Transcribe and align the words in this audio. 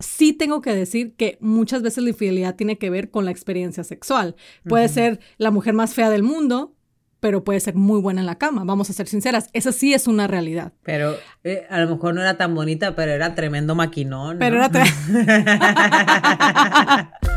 sí 0.00 0.32
tengo 0.32 0.60
que 0.60 0.74
decir 0.74 1.14
que 1.16 1.38
muchas 1.40 1.82
veces 1.82 2.04
la 2.04 2.10
infidelidad 2.10 2.56
tiene 2.56 2.78
que 2.78 2.90
ver 2.90 3.10
con 3.10 3.24
la 3.24 3.30
experiencia 3.30 3.84
sexual. 3.84 4.36
Puede 4.64 4.88
ser 4.88 5.20
la 5.36 5.50
mujer 5.50 5.74
más 5.74 5.94
fea 5.94 6.10
del 6.10 6.22
mundo, 6.22 6.74
pero 7.20 7.44
puede 7.44 7.60
ser 7.60 7.74
muy 7.74 8.00
buena 8.00 8.20
en 8.20 8.26
la 8.26 8.38
cama, 8.38 8.64
vamos 8.64 8.90
a 8.90 8.92
ser 8.92 9.08
sinceras, 9.08 9.50
esa 9.52 9.72
sí 9.72 9.92
es 9.92 10.06
una 10.06 10.26
realidad. 10.26 10.72
Pero 10.84 11.16
eh, 11.42 11.66
a 11.68 11.80
lo 11.80 11.90
mejor 11.90 12.14
no 12.14 12.20
era 12.20 12.36
tan 12.36 12.54
bonita, 12.54 12.94
pero 12.94 13.12
era 13.12 13.34
tremendo 13.34 13.74
maquinón. 13.74 14.38
Pero 14.38 14.56
era 14.56 14.70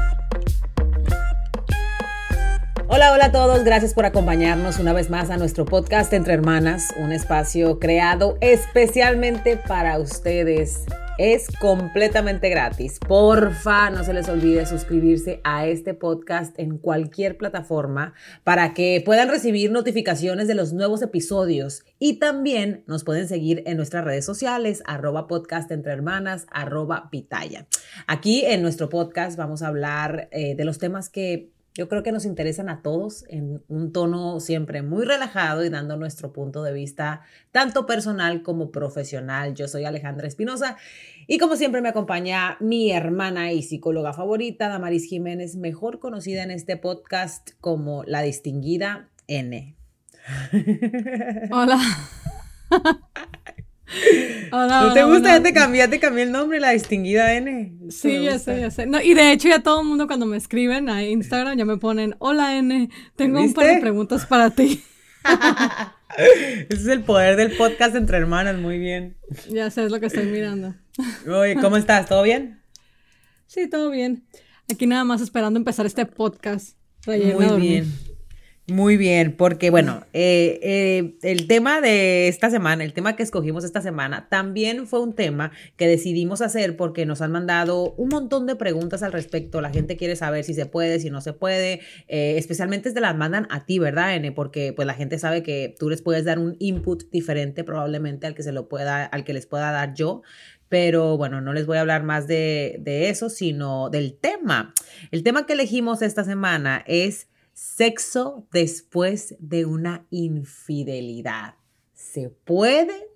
Hola, 2.94 3.14
hola 3.14 3.28
a 3.28 3.32
todos, 3.32 3.64
gracias 3.64 3.94
por 3.94 4.04
acompañarnos 4.04 4.78
una 4.78 4.92
vez 4.92 5.10
más 5.10 5.30
a 5.30 5.38
nuestro 5.38 5.64
podcast 5.64 6.12
Entre 6.12 6.34
Hermanas, 6.34 6.94
un 7.02 7.14
espacio 7.14 7.80
creado 7.80 8.38
especialmente 8.42 9.56
para 9.56 9.98
ustedes. 9.98 10.84
Es 11.18 11.48
completamente 11.62 12.50
gratis. 12.50 13.00
Porfa, 13.00 13.92
no 13.92 14.04
se 14.04 14.12
les 14.14 14.28
olvide 14.28 14.66
suscribirse 14.66 15.40
a 15.46 15.68
este 15.68 15.94
podcast 15.94 16.54
en 16.60 16.78
cualquier 16.80 17.38
plataforma 17.38 18.14
para 18.44 18.74
que 18.74 19.02
puedan 19.06 19.30
recibir 19.30 19.72
notificaciones 19.72 20.50
de 20.50 20.56
los 20.56 20.74
nuevos 20.74 21.02
episodios 21.02 21.86
y 21.98 22.20
también 22.20 22.84
nos 22.88 23.06
pueden 23.06 23.30
seguir 23.30 23.64
en 23.68 23.78
nuestras 23.78 24.04
redes 24.04 24.26
sociales, 24.26 24.84
arroba 24.86 25.30
podcast 25.30 25.72
entre 25.72 25.94
hermanas, 25.94 26.46
arroba 26.52 27.10
pitaya. 27.10 27.68
Aquí 28.06 28.44
en 28.44 28.62
nuestro 28.62 28.90
podcast 28.90 29.38
vamos 29.38 29.62
a 29.62 29.68
hablar 29.70 30.28
eh, 30.34 30.56
de 30.56 30.66
los 30.66 30.78
temas 30.78 31.08
que 31.08 31.52
yo 31.74 31.88
creo 31.88 32.04
que 32.04 32.12
nos 32.12 32.26
interesan 32.26 32.70
a 32.70 32.82
todos 32.82 33.24
en 33.30 33.64
un 33.70 33.94
tono 33.94 34.40
siempre 34.40 34.82
muy 34.82 35.06
relajado 35.06 35.64
y 35.64 35.70
dando 35.70 35.96
nuestro 35.96 36.34
punto 36.34 36.64
de 36.64 36.74
vista 36.74 37.22
tanto 37.52 37.86
personal 37.86 38.44
como 38.44 38.72
profesional. 38.72 39.54
Yo 39.56 39.68
soy 39.68 39.86
Alejandra 39.86 40.28
Espinosa 40.28 40.78
y 41.28 41.38
como 41.38 41.56
siempre 41.56 41.82
me 41.82 41.90
acompaña 41.90 42.58
mi 42.60 42.92
hermana 42.92 43.54
y 43.54 43.64
psicóloga 43.64 44.14
favorita, 44.14 44.68
Damaris 44.68 45.06
Jiménez, 45.06 45.56
mejor 45.56 46.00
conocida 46.00 46.44
en 46.44 46.52
este 46.52 46.76
podcast 46.76 47.52
como 47.62 48.04
la 48.04 48.22
distinguida 48.22 49.10
N. 49.28 49.76
Hola. 51.52 51.80
¿No 54.52 54.94
te 54.94 55.04
gusta? 55.04 55.38
Ya 55.38 55.44
te 55.44 55.54
cambié, 55.54 55.88
te 55.88 56.00
cambié 56.00 56.24
el 56.24 56.32
nombre, 56.32 56.60
la 56.60 56.72
distinguida 56.72 57.34
N. 57.34 57.74
Sí, 57.90 58.24
ya 58.24 58.40
sé, 58.40 58.60
ya 58.60 58.72
sé. 58.72 58.86
No, 58.86 59.02
y 59.02 59.14
de 59.14 59.32
hecho 59.32 59.50
ya 59.50 59.60
todo 59.60 59.82
el 59.82 59.88
mundo 59.88 60.08
cuando 60.08 60.26
me 60.26 60.38
escriben 60.38 60.90
a 60.90 61.04
Instagram 61.04 61.58
ya 61.58 61.66
me 61.66 61.78
ponen, 61.78 62.16
hola 62.20 62.58
N, 62.58 62.90
tengo 63.16 63.42
un 63.42 63.54
par 63.54 63.68
de 63.68 63.82
preguntas 63.82 64.26
para 64.26 64.50
ti. 64.50 64.84
Ese 66.18 66.66
es 66.70 66.88
el 66.88 67.04
poder 67.04 67.36
del 67.38 67.56
podcast 67.56 67.96
entre 67.96 68.18
hermanas, 68.18 68.58
muy 68.58 68.78
bien. 68.78 69.16
Ya 69.50 69.70
sé, 69.70 69.86
es 69.86 69.92
lo 69.92 70.00
que 70.00 70.08
estoy 70.08 70.26
mirando. 70.26 70.76
Oye, 71.28 71.56
¿cómo 71.56 71.78
estás? 71.78 72.08
¿Todo 72.08 72.24
bien? 72.24 72.62
Sí, 73.48 73.70
todo 73.70 73.90
bien. 73.90 74.26
Aquí 74.72 74.88
nada 74.88 75.04
más 75.04 75.22
esperando 75.22 75.58
empezar 75.58 75.86
este 75.86 76.06
podcast. 76.06 76.78
Muy 77.08 77.60
bien. 77.60 78.11
Muy 78.72 78.96
bien, 78.96 79.36
porque 79.36 79.70
bueno, 79.70 80.06
eh, 80.14 80.58
eh, 80.64 81.16
el 81.24 81.48
tema 81.48 81.82
de 81.82 82.30
esta 82.30 82.50
semana, 82.50 82.86
el 82.86 82.94
tema 82.94 83.18
que 83.18 83.24
escogimos 83.24 83.66
esta 83.66 83.82
semana, 83.82 84.30
también 84.30 84.88
fue 84.88 85.02
un 85.02 85.12
tema 85.12 85.52
que 85.76 85.90
decidimos 85.90 86.42
hacer 86.42 86.78
porque 86.78 87.06
nos 87.06 87.22
han 87.22 87.34
mandado 87.34 87.94
un 87.96 88.08
montón 88.08 88.48
de 88.48 88.56
preguntas 88.56 89.04
al 89.04 89.12
respecto. 89.12 89.60
La 89.60 89.72
gente 89.72 89.98
quiere 89.98 90.16
saber 90.16 90.46
si 90.46 90.54
se 90.54 90.68
puede, 90.68 91.02
si 91.02 91.10
no 91.10 91.20
se 91.20 91.34
puede, 91.34 91.82
eh, 92.08 92.36
especialmente 92.38 92.94
te 92.94 93.02
las 93.02 93.14
mandan 93.18 93.46
a 93.50 93.66
ti, 93.66 93.78
¿verdad, 93.78 94.16
N? 94.16 94.32
Porque 94.32 94.72
pues 94.72 94.86
la 94.86 94.94
gente 94.94 95.20
sabe 95.20 95.44
que 95.44 95.76
tú 95.78 95.90
les 95.90 96.02
puedes 96.02 96.24
dar 96.24 96.40
un 96.40 96.56
input 96.60 97.12
diferente 97.12 97.66
probablemente 97.66 98.26
al 98.26 98.36
que 98.36 98.44
se 98.44 98.54
lo 98.54 98.70
pueda, 98.70 99.04
al 99.04 99.26
que 99.26 99.34
les 99.34 99.48
pueda 99.48 99.72
dar 99.72 99.96
yo 99.96 100.22
pero 100.70 101.18
bueno, 101.18 101.42
no 101.42 101.52
les 101.52 101.66
voy 101.66 101.76
a 101.76 101.82
hablar 101.82 102.04
más 102.04 102.28
de, 102.28 102.78
de, 102.80 103.10
eso, 103.10 103.30
sino 103.30 103.90
del 103.90 104.14
tema. 104.14 104.74
El 105.12 105.22
tema 105.22 105.46
que 105.46 105.52
elegimos 105.52 106.02
esta 106.02 106.24
semana 106.24 106.86
es 106.88 107.28
Sexo 107.62 108.48
después 108.52 109.36
de 109.38 109.66
una 109.68 110.08
infidelidad. 110.10 111.54
¿Se 111.94 112.30
puede? 112.30 113.08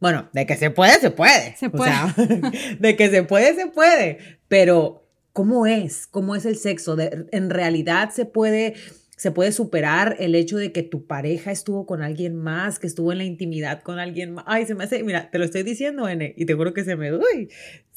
Bueno, 0.00 0.28
de 0.32 0.44
que 0.44 0.56
se 0.56 0.72
puede, 0.72 0.94
se 0.94 1.12
puede. 1.12 1.54
Se 1.56 1.70
puede. 1.70 1.92
de 2.80 2.96
que 2.96 3.08
se 3.10 3.22
puede, 3.22 3.54
se 3.54 3.68
puede. 3.68 4.18
Pero, 4.48 5.08
¿cómo 5.32 5.68
es? 5.68 6.08
¿Cómo 6.08 6.34
es 6.34 6.46
el 6.46 6.56
sexo? 6.56 6.96
¿En 6.98 7.48
realidad 7.48 8.10
se 8.10 8.24
puede, 8.24 8.74
se 9.16 9.30
puede 9.30 9.52
superar 9.52 10.16
el 10.18 10.34
hecho 10.34 10.56
de 10.56 10.72
que 10.72 10.82
tu 10.82 11.06
pareja 11.06 11.52
estuvo 11.52 11.86
con 11.86 12.02
alguien 12.02 12.34
más, 12.34 12.80
que 12.80 12.88
estuvo 12.88 13.12
en 13.12 13.18
la 13.18 13.24
intimidad 13.24 13.82
con 13.82 14.00
alguien 14.00 14.32
más? 14.34 14.44
Ay, 14.48 14.66
se 14.66 14.74
me 14.74 14.82
hace, 14.82 15.04
mira, 15.04 15.30
te 15.30 15.38
lo 15.38 15.44
estoy 15.44 15.62
diciendo, 15.62 16.08
N, 16.08 16.34
y 16.36 16.44
te 16.44 16.54
juro 16.54 16.74
que 16.74 16.82
se 16.82 16.96
me, 16.96 17.14
uy, 17.14 17.50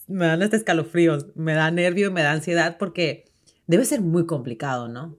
me 0.06 0.28
dan 0.28 0.44
este 0.44 0.58
escalofríos, 0.58 1.36
me 1.36 1.54
da 1.54 1.72
nervio, 1.72 2.12
me 2.12 2.22
da 2.22 2.34
ansiedad 2.34 2.78
porque 2.78 3.26
debe 3.66 3.86
ser 3.86 4.02
muy 4.02 4.28
complicado, 4.28 4.88
¿no? 4.88 5.18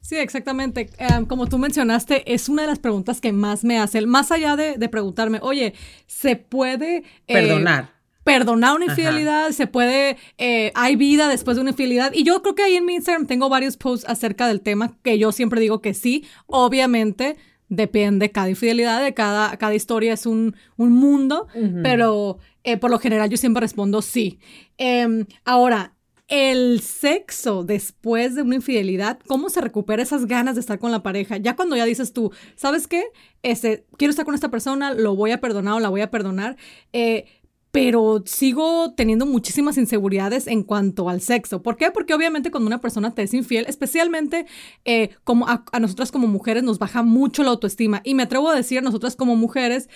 Sí, 0.00 0.16
exactamente. 0.16 0.90
Em, 0.98 1.26
como 1.26 1.46
tú 1.46 1.58
mencionaste, 1.58 2.32
es 2.32 2.48
una 2.48 2.62
de 2.62 2.68
las 2.68 2.78
preguntas 2.78 3.20
que 3.20 3.32
más 3.32 3.64
me 3.64 3.78
hacen, 3.78 4.08
más 4.08 4.32
allá 4.32 4.56
de, 4.56 4.88
preguntarme, 4.88 5.38
oye, 5.42 5.74
¿se 6.06 6.36
puede... 6.36 7.04
Eh, 7.26 7.34
perdonar. 7.34 7.90
Perdonar 8.24 8.76
una 8.76 8.86
infidelidad, 8.86 9.50
se 9.50 9.66
puede, 9.66 10.16
eh, 10.36 10.72
hay 10.74 10.96
vida 10.96 11.28
después 11.28 11.56
de 11.56 11.62
una 11.62 11.70
infidelidad. 11.70 12.12
Y 12.12 12.22
yo 12.22 12.42
creo 12.42 12.54
que 12.54 12.62
ahí 12.62 12.76
en 12.76 12.84
mi 12.84 12.94
Instagram 12.94 13.26
tengo 13.26 13.48
varios 13.48 13.76
posts 13.76 14.06
acerca 14.08 14.46
del 14.46 14.60
tema 14.60 14.96
que 15.02 15.18
yo 15.18 15.32
siempre 15.32 15.60
digo 15.60 15.80
que 15.80 15.94
sí. 15.94 16.24
Obviamente, 16.46 17.36
depende 17.70 18.30
cada 18.30 18.50
infidelidad, 18.50 19.02
de 19.02 19.14
cada, 19.14 19.56
cada 19.56 19.74
historia 19.74 20.12
es 20.12 20.26
un, 20.26 20.54
mundo, 20.76 21.46
pero 21.82 22.38
eh, 22.64 22.76
por 22.76 22.90
lo 22.90 22.98
general 22.98 23.30
yo 23.30 23.36
siempre 23.36 23.60
respondo 23.60 24.02
sí. 24.02 24.38
Em, 24.76 25.24
ahora, 25.44 25.94
el 26.30 26.80
sexo 26.80 27.64
después 27.64 28.36
de 28.36 28.42
una 28.42 28.54
infidelidad, 28.54 29.18
cómo 29.26 29.50
se 29.50 29.60
recupera 29.60 30.02
esas 30.02 30.26
ganas 30.26 30.54
de 30.54 30.60
estar 30.60 30.78
con 30.78 30.92
la 30.92 31.02
pareja. 31.02 31.36
Ya 31.36 31.56
cuando 31.56 31.76
ya 31.76 31.84
dices 31.84 32.12
tú, 32.12 32.32
¿sabes 32.54 32.86
qué? 32.86 33.04
Este, 33.42 33.84
quiero 33.98 34.10
estar 34.10 34.24
con 34.24 34.36
esta 34.36 34.50
persona, 34.50 34.94
lo 34.94 35.16
voy 35.16 35.32
a 35.32 35.40
perdonar 35.40 35.74
o 35.74 35.80
la 35.80 35.88
voy 35.88 36.02
a 36.02 36.10
perdonar. 36.10 36.56
Eh, 36.92 37.26
pero 37.72 38.22
sigo 38.26 38.94
teniendo 38.96 39.26
muchísimas 39.26 39.76
inseguridades 39.76 40.46
en 40.46 40.62
cuanto 40.62 41.08
al 41.08 41.20
sexo. 41.20 41.62
¿Por 41.62 41.76
qué? 41.76 41.90
Porque 41.90 42.14
obviamente 42.14 42.50
cuando 42.50 42.66
una 42.68 42.80
persona 42.80 43.12
te 43.12 43.22
es 43.22 43.34
infiel, 43.34 43.66
especialmente 43.68 44.46
eh, 44.84 45.10
como 45.24 45.48
a, 45.48 45.64
nosotras 45.80 46.10
como 46.12 46.26
mujeres 46.26 46.62
nos 46.62 46.78
baja 46.78 47.02
mucho 47.02 47.42
la 47.42 47.50
autoestima. 47.50 48.02
Y 48.04 48.14
me 48.14 48.22
atrevo 48.22 48.50
a 48.50 48.54
decir 48.54 48.78
a 48.78 48.82
nosotras 48.82 49.16
como 49.16 49.36
mujeres 49.36 49.88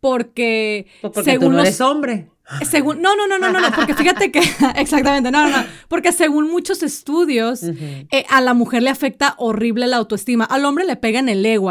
porque... 0.00 0.86
Pues 1.00 1.12
porque 1.14 1.30
según 1.30 1.48
tú 1.48 1.52
no 1.52 1.60
eres 1.60 1.80
hombre. 1.80 2.28
Según, 2.68 3.00
no, 3.00 3.14
no, 3.16 3.26
no, 3.26 3.38
no, 3.38 3.50
no, 3.50 3.60
no, 3.60 3.70
porque 3.72 3.94
fíjate 3.94 4.32
que, 4.32 4.40
exactamente, 4.76 5.30
no, 5.30 5.48
no, 5.48 5.56
no, 5.56 5.64
porque 5.88 6.12
según 6.12 6.50
muchos 6.50 6.82
estudios, 6.82 7.62
eh, 7.62 8.24
a 8.28 8.40
la 8.40 8.54
mujer 8.54 8.82
le 8.82 8.90
afecta 8.90 9.34
horrible 9.38 9.86
la 9.86 9.96
autoestima, 9.96 10.44
al 10.44 10.64
hombre 10.64 10.84
le 10.84 10.96
pega 10.96 11.20
en 11.20 11.28
el 11.28 11.46
ego, 11.46 11.70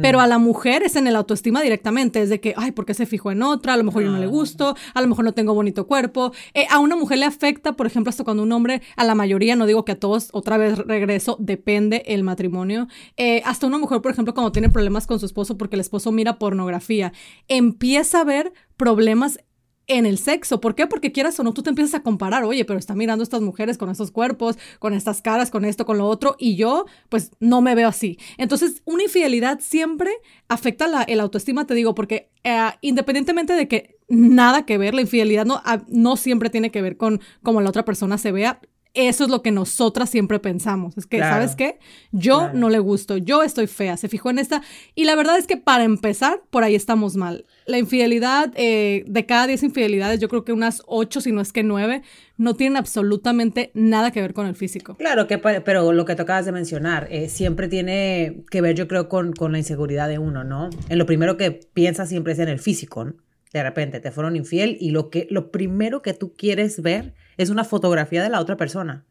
pero 0.00 0.20
a 0.20 0.26
la 0.26 0.38
mujer 0.38 0.82
es 0.84 0.96
en 0.96 1.06
el 1.06 1.16
autoestima 1.16 1.60
directamente, 1.60 2.22
es 2.22 2.28
de 2.28 2.40
que, 2.40 2.54
ay, 2.56 2.72
¿por 2.72 2.86
qué 2.86 2.94
se 2.94 3.06
fijó 3.06 3.32
en 3.32 3.42
otra? 3.42 3.74
A 3.74 3.76
lo 3.76 3.84
mejor 3.84 4.04
yo 4.04 4.10
no 4.10 4.18
le 4.18 4.26
ah. 4.26 4.28
gusto, 4.28 4.76
a 4.94 5.00
lo 5.00 5.08
mejor 5.08 5.24
no 5.24 5.32
tengo 5.32 5.54
bonito 5.54 5.86
cuerpo. 5.86 6.32
Eh, 6.52 6.66
a 6.70 6.78
una 6.78 6.96
mujer 6.96 7.18
le 7.18 7.26
afecta, 7.26 7.72
por 7.72 7.86
ejemplo, 7.86 8.10
hasta 8.10 8.24
cuando 8.24 8.42
un 8.42 8.52
hombre, 8.52 8.82
a 8.96 9.04
la 9.04 9.14
mayoría, 9.14 9.56
no 9.56 9.66
digo 9.66 9.84
que 9.84 9.92
a 9.92 9.98
todos, 9.98 10.28
otra 10.32 10.56
vez 10.58 10.78
regreso, 10.78 11.36
depende 11.40 12.04
el 12.06 12.22
matrimonio. 12.22 12.86
Eh, 13.16 13.42
hasta 13.44 13.66
una 13.66 13.78
mujer, 13.78 14.00
por 14.00 14.12
ejemplo, 14.12 14.34
cuando 14.34 14.52
tiene 14.52 14.68
problemas 14.68 15.06
con 15.06 15.18
su 15.18 15.26
esposo 15.26 15.58
porque 15.58 15.76
el 15.76 15.80
esposo 15.80 16.12
mira 16.12 16.38
pornografía, 16.38 17.12
empieza 17.48 18.20
a 18.20 18.24
ver 18.24 18.52
problemas 18.76 19.40
en 19.86 20.06
el 20.06 20.18
sexo. 20.18 20.60
¿Por 20.60 20.74
qué? 20.74 20.86
Porque 20.86 21.12
quieras 21.12 21.38
o 21.40 21.42
no, 21.42 21.52
tú 21.52 21.62
te 21.62 21.70
empiezas 21.70 21.94
a 21.94 22.02
comparar, 22.02 22.44
oye, 22.44 22.64
pero 22.64 22.78
está 22.78 22.94
mirando 22.94 23.22
estas 23.22 23.40
mujeres 23.40 23.78
con 23.78 23.90
estos 23.90 24.10
cuerpos, 24.10 24.56
con 24.78 24.94
estas 24.94 25.22
caras, 25.22 25.50
con 25.50 25.64
esto, 25.64 25.84
con 25.84 25.98
lo 25.98 26.06
otro, 26.06 26.36
y 26.38 26.56
yo, 26.56 26.86
pues, 27.08 27.32
no 27.40 27.60
me 27.60 27.74
veo 27.74 27.88
así. 27.88 28.18
Entonces, 28.38 28.82
una 28.84 29.04
infidelidad 29.04 29.60
siempre 29.60 30.10
afecta 30.48 30.88
la, 30.88 31.02
el 31.02 31.20
autoestima, 31.20 31.66
te 31.66 31.74
digo, 31.74 31.94
porque 31.94 32.30
eh, 32.44 32.70
independientemente 32.80 33.54
de 33.54 33.68
que 33.68 33.96
nada 34.08 34.66
que 34.66 34.78
ver, 34.78 34.94
la 34.94 35.00
infidelidad 35.00 35.46
no, 35.46 35.60
ah, 35.64 35.82
no 35.88 36.16
siempre 36.16 36.50
tiene 36.50 36.70
que 36.70 36.82
ver 36.82 36.96
con 36.96 37.20
cómo 37.42 37.60
la 37.60 37.70
otra 37.70 37.84
persona 37.84 38.18
se 38.18 38.32
vea, 38.32 38.60
eso 38.94 39.24
es 39.24 39.30
lo 39.30 39.42
que 39.42 39.50
nosotras 39.50 40.08
siempre 40.08 40.38
pensamos. 40.38 40.96
Es 40.96 41.06
que, 41.06 41.18
¿sabes 41.18 41.56
qué? 41.56 41.78
Yo 42.12 42.52
no 42.52 42.70
le 42.70 42.78
gusto, 42.78 43.16
yo 43.16 43.42
estoy 43.42 43.66
fea, 43.66 43.96
se 43.96 44.08
fijó 44.08 44.30
en 44.30 44.38
esta. 44.38 44.62
Y 44.94 45.04
la 45.04 45.16
verdad 45.16 45.36
es 45.36 45.48
que 45.48 45.56
para 45.56 45.82
empezar, 45.82 46.42
por 46.50 46.62
ahí 46.62 46.76
estamos 46.76 47.16
mal. 47.16 47.44
La 47.66 47.78
infidelidad, 47.78 48.52
eh, 48.54 49.04
de 49.06 49.26
cada 49.26 49.48
10 49.48 49.64
infidelidades, 49.64 50.20
yo 50.20 50.28
creo 50.28 50.44
que 50.44 50.52
unas 50.52 50.82
8, 50.86 51.20
si 51.20 51.32
no 51.32 51.40
es 51.40 51.52
que 51.52 51.64
9, 51.64 52.02
no 52.36 52.54
tienen 52.54 52.76
absolutamente 52.76 53.72
nada 53.74 54.12
que 54.12 54.20
ver 54.20 54.32
con 54.32 54.46
el 54.46 54.54
físico. 54.54 54.94
Claro, 54.94 55.26
que, 55.26 55.38
pero 55.38 55.92
lo 55.92 56.04
que 56.04 56.14
tú 56.14 56.22
acabas 56.22 56.46
de 56.46 56.52
mencionar, 56.52 57.08
eh, 57.10 57.28
siempre 57.28 57.68
tiene 57.68 58.44
que 58.50 58.60
ver, 58.60 58.76
yo 58.76 58.86
creo, 58.86 59.08
con, 59.08 59.32
con 59.32 59.52
la 59.52 59.58
inseguridad 59.58 60.08
de 60.08 60.18
uno, 60.18 60.44
¿no? 60.44 60.70
En 60.88 60.98
lo 60.98 61.06
primero 61.06 61.36
que 61.36 61.50
piensa 61.50 62.06
siempre 62.06 62.34
es 62.34 62.38
en 62.38 62.48
el 62.48 62.60
físico, 62.60 63.04
¿no? 63.04 63.14
de 63.54 63.62
repente 63.62 64.00
te 64.00 64.10
fueron 64.10 64.34
infiel 64.34 64.76
y 64.80 64.90
lo, 64.90 65.10
que, 65.10 65.28
lo 65.30 65.52
primero 65.52 66.02
que 66.02 66.12
tú 66.12 66.34
quieres 66.34 66.82
ver 66.82 67.14
es 67.36 67.50
una 67.50 67.64
fotografía 67.64 68.22
de 68.22 68.30
la 68.30 68.40
otra 68.40 68.56
persona. 68.56 69.04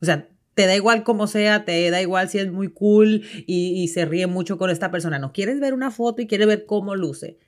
O 0.00 0.04
sea, 0.04 0.28
te 0.58 0.66
da 0.66 0.74
igual 0.74 1.04
cómo 1.04 1.28
sea, 1.28 1.64
te 1.64 1.88
da 1.88 2.02
igual 2.02 2.28
si 2.28 2.38
es 2.38 2.50
muy 2.50 2.66
cool 2.72 3.22
y, 3.46 3.86
se 3.86 4.04
ríe 4.04 4.26
mucho 4.26 4.58
con 4.58 4.70
esta 4.70 4.90
persona. 4.90 5.20
No 5.20 5.32
quieres 5.32 5.60
ver 5.60 5.72
una 5.72 5.92
foto 5.92 6.20
y 6.20 6.26
quieres 6.26 6.48
ver 6.48 6.66
cómo 6.66 6.96
luce. 6.96 7.38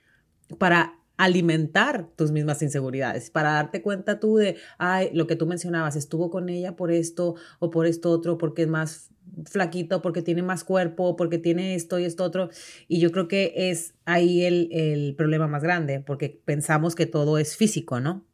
Para 0.57 0.97
alimentar 1.17 2.07
tus 2.15 2.31
mismas 2.31 2.61
inseguridades, 2.61 3.29
para 3.29 3.51
darte 3.51 3.81
cuenta 3.81 4.21
tú 4.21 4.37
de, 4.37 4.55
ay, 4.77 5.09
lo 5.13 5.27
que 5.27 5.35
tú 5.35 5.45
mencionabas, 5.45 5.97
estuvo 5.97 6.29
con 6.29 6.47
ella 6.47 6.77
por 6.77 6.89
esto 6.89 7.35
o 7.59 7.69
por 7.69 7.85
esto 7.85 8.11
otro, 8.11 8.37
porque 8.37 8.61
es 8.61 8.69
más 8.69 9.09
flaquito, 9.45 10.01
porque 10.01 10.21
tiene 10.21 10.41
más 10.41 10.63
cuerpo, 10.63 11.17
porque 11.17 11.37
tiene 11.37 11.75
esto 11.75 11.99
y 11.99 12.05
esto 12.05 12.23
otro. 12.23 12.49
Y 12.87 13.01
yo 13.01 13.11
creo 13.11 13.27
que 13.27 13.53
es 13.55 13.93
ahí 14.05 14.45
el, 14.45 14.69
el 14.71 15.15
problema 15.17 15.47
más 15.47 15.63
grande, 15.63 15.99
porque 15.99 16.41
pensamos 16.45 16.95
que 16.95 17.07
todo 17.07 17.37
es 17.37 17.57
físico, 17.57 17.99
¿no? 17.99 18.25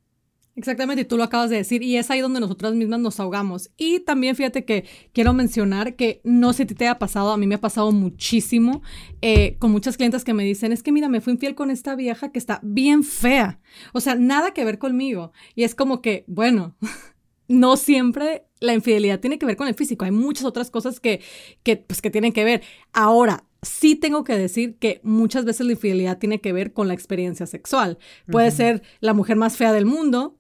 Exactamente, 0.58 1.04
y 1.04 1.06
tú 1.06 1.18
lo 1.18 1.24
acabas 1.24 1.52
de 1.52 1.58
decir, 1.58 1.84
y 1.84 1.98
es 1.98 2.10
ahí 2.10 2.20
donde 2.20 2.40
nosotras 2.40 2.74
mismas 2.74 3.00
nos 3.00 3.20
ahogamos. 3.20 3.70
Y 3.78 4.00
también 4.00 4.36
fíjate 4.36 4.66
que 4.66 4.86
quiero 5.14 5.32
mencionar 5.32 5.96
que 5.96 6.20
no 6.24 6.52
sé 6.52 6.66
si 6.68 6.74
te 6.74 6.88
ha 6.88 6.98
pasado, 6.98 7.32
a 7.32 7.38
mí 7.38 7.46
me 7.46 7.54
ha 7.54 7.62
pasado 7.62 7.92
muchísimo 7.92 8.82
eh, 9.22 9.56
con 9.60 9.72
muchas 9.72 9.98
clientes 9.98 10.24
que 10.24 10.34
me 10.34 10.44
dicen, 10.44 10.72
es 10.72 10.82
que 10.82 10.92
mira, 10.92 11.10
me 11.10 11.22
fui 11.22 11.34
infiel 11.34 11.54
con 11.54 11.70
esta 11.70 11.96
vieja 11.96 12.32
que 12.32 12.40
está 12.40 12.60
bien 12.64 13.04
fea. 13.04 13.60
O 13.94 14.00
sea, 14.00 14.16
nada 14.16 14.52
que 14.52 14.66
ver 14.66 14.80
conmigo. 14.80 15.32
Y 15.54 15.64
es 15.64 15.76
como 15.76 16.02
que, 16.02 16.24
bueno, 16.26 16.76
no 17.48 17.78
siempre 17.78 18.48
la 18.60 18.74
infidelidad 18.74 19.20
tiene 19.20 19.38
que 19.38 19.46
ver 19.46 19.58
con 19.58 19.68
el 19.68 19.76
físico, 19.76 20.06
hay 20.06 20.12
muchas 20.12 20.46
otras 20.46 20.72
cosas 20.72 21.00
que, 21.00 21.22
que, 21.62 21.78
pues, 21.78 22.02
que 22.02 22.10
tienen 22.10 22.34
que 22.34 22.44
ver. 22.44 22.64
Ahora, 22.94 23.44
sí 23.62 23.96
tengo 23.96 24.24
que 24.24 24.38
decir 24.38 24.78
que 24.78 25.02
muchas 25.04 25.46
veces 25.46 25.66
la 25.66 25.74
infidelidad 25.74 26.18
tiene 26.18 26.42
que 26.42 26.54
ver 26.54 26.74
con 26.74 26.88
la 26.88 26.94
experiencia 26.94 27.46
sexual. 27.46 27.98
Puede 28.32 28.52
ser 28.52 28.82
la 29.02 29.14
mujer 29.14 29.36
más 29.36 29.58
fea 29.58 29.72
del 29.72 29.86
mundo, 29.86 30.37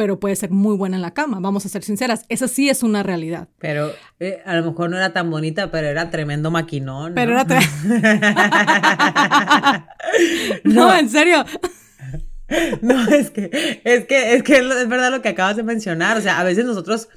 pero 0.00 0.18
puede 0.18 0.34
ser 0.34 0.50
muy 0.50 0.78
buena 0.78 0.96
en 0.96 1.02
la 1.02 1.12
cama, 1.12 1.40
vamos 1.40 1.66
a 1.66 1.68
ser 1.68 1.82
sinceras, 1.82 2.24
esa 2.30 2.48
sí 2.48 2.70
es 2.70 2.82
una 2.82 3.02
realidad. 3.02 3.48
Pero 3.58 3.92
eh, 4.18 4.40
a 4.46 4.56
lo 4.56 4.64
mejor 4.64 4.88
no 4.88 4.96
era 4.96 5.12
tan 5.12 5.30
bonita, 5.30 5.70
pero 5.70 5.88
era 5.88 6.08
tremendo 6.08 6.50
maquinón. 6.50 7.12
Pero 7.14 7.32
era 7.32 7.44
no, 10.64 10.96
en 10.96 11.10
serio. 11.10 11.44
No, 12.80 13.06
es 13.08 13.30
que, 13.30 13.80
es 13.84 14.06
que, 14.06 14.34
es 14.34 14.42
que 14.42 14.58
es 14.58 14.88
verdad 14.88 15.12
lo 15.12 15.22
que 15.22 15.28
acabas 15.28 15.56
de 15.56 15.62
mencionar. 15.62 16.16
O 16.16 16.20
sea, 16.20 16.40
a 16.40 16.44
veces 16.44 16.64
nosotros 16.64 17.08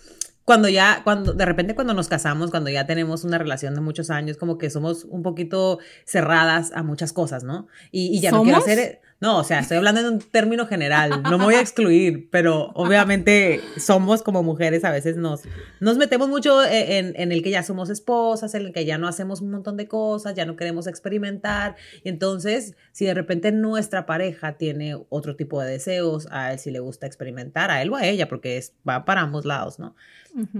cuando 0.43 0.67
ya, 0.67 1.01
cuando 1.03 1.33
de 1.33 1.45
repente 1.45 1.75
cuando 1.75 1.93
nos 1.93 2.09
casamos, 2.09 2.51
cuando 2.51 2.69
ya 2.69 2.85
tenemos 2.85 3.23
una 3.23 3.37
relación 3.37 3.75
de 3.75 3.81
muchos 3.81 4.09
años, 4.09 4.37
como 4.37 4.57
que 4.57 4.69
somos 4.69 5.05
un 5.05 5.23
poquito 5.23 5.79
cerradas 6.05 6.71
a 6.75 6.83
muchas 6.83 7.13
cosas, 7.13 7.43
¿no? 7.43 7.67
Y, 7.91 8.15
y 8.15 8.19
ya 8.19 8.31
no 8.31 8.43
quiero 8.43 8.57
hacer, 8.57 9.01
no, 9.23 9.37
o 9.37 9.43
sea, 9.45 9.59
estoy 9.59 9.77
hablando 9.77 10.01
en 10.01 10.07
un 10.07 10.19
término 10.19 10.67
general, 10.67 11.23
no 11.23 11.37
me 11.37 11.45
voy 11.45 11.55
a 11.55 11.61
excluir, 11.61 12.27
pero 12.29 12.71
obviamente 12.73 13.61
somos 13.77 14.21
como 14.21 14.43
mujeres, 14.43 14.83
a 14.83 14.91
veces 14.91 15.15
nos, 15.15 15.43
nos 15.79 15.95
metemos 15.95 16.27
mucho 16.27 16.61
e, 16.61 16.97
en, 16.97 17.13
en, 17.15 17.31
el 17.31 17.41
que 17.41 17.49
ya 17.49 17.63
somos 17.63 17.89
esposas, 17.89 18.53
en 18.53 18.63
el 18.65 18.73
que 18.73 18.83
ya 18.83 18.97
no 18.97 19.07
hacemos 19.07 19.39
un 19.39 19.51
montón 19.51 19.77
de 19.77 19.87
cosas, 19.87 20.35
ya 20.35 20.45
no 20.45 20.57
queremos 20.57 20.87
experimentar, 20.87 21.77
y 22.03 22.09
entonces 22.09 22.75
si 22.91 23.05
de 23.05 23.13
repente 23.13 23.53
nuestra 23.53 24.05
pareja 24.05 24.57
tiene 24.57 24.97
otro 25.07 25.37
tipo 25.37 25.61
de 25.61 25.71
deseos, 25.71 26.27
a 26.29 26.51
él 26.51 26.59
si 26.59 26.69
le 26.69 26.81
gusta 26.81 27.07
experimentar, 27.07 27.71
a 27.71 27.81
él 27.81 27.93
o 27.93 27.95
a 27.95 28.05
ella, 28.05 28.27
porque 28.27 28.57
es, 28.57 28.73
va 28.85 29.05
para 29.05 29.21
ambos 29.21 29.45
lados, 29.45 29.79
¿no? 29.79 29.95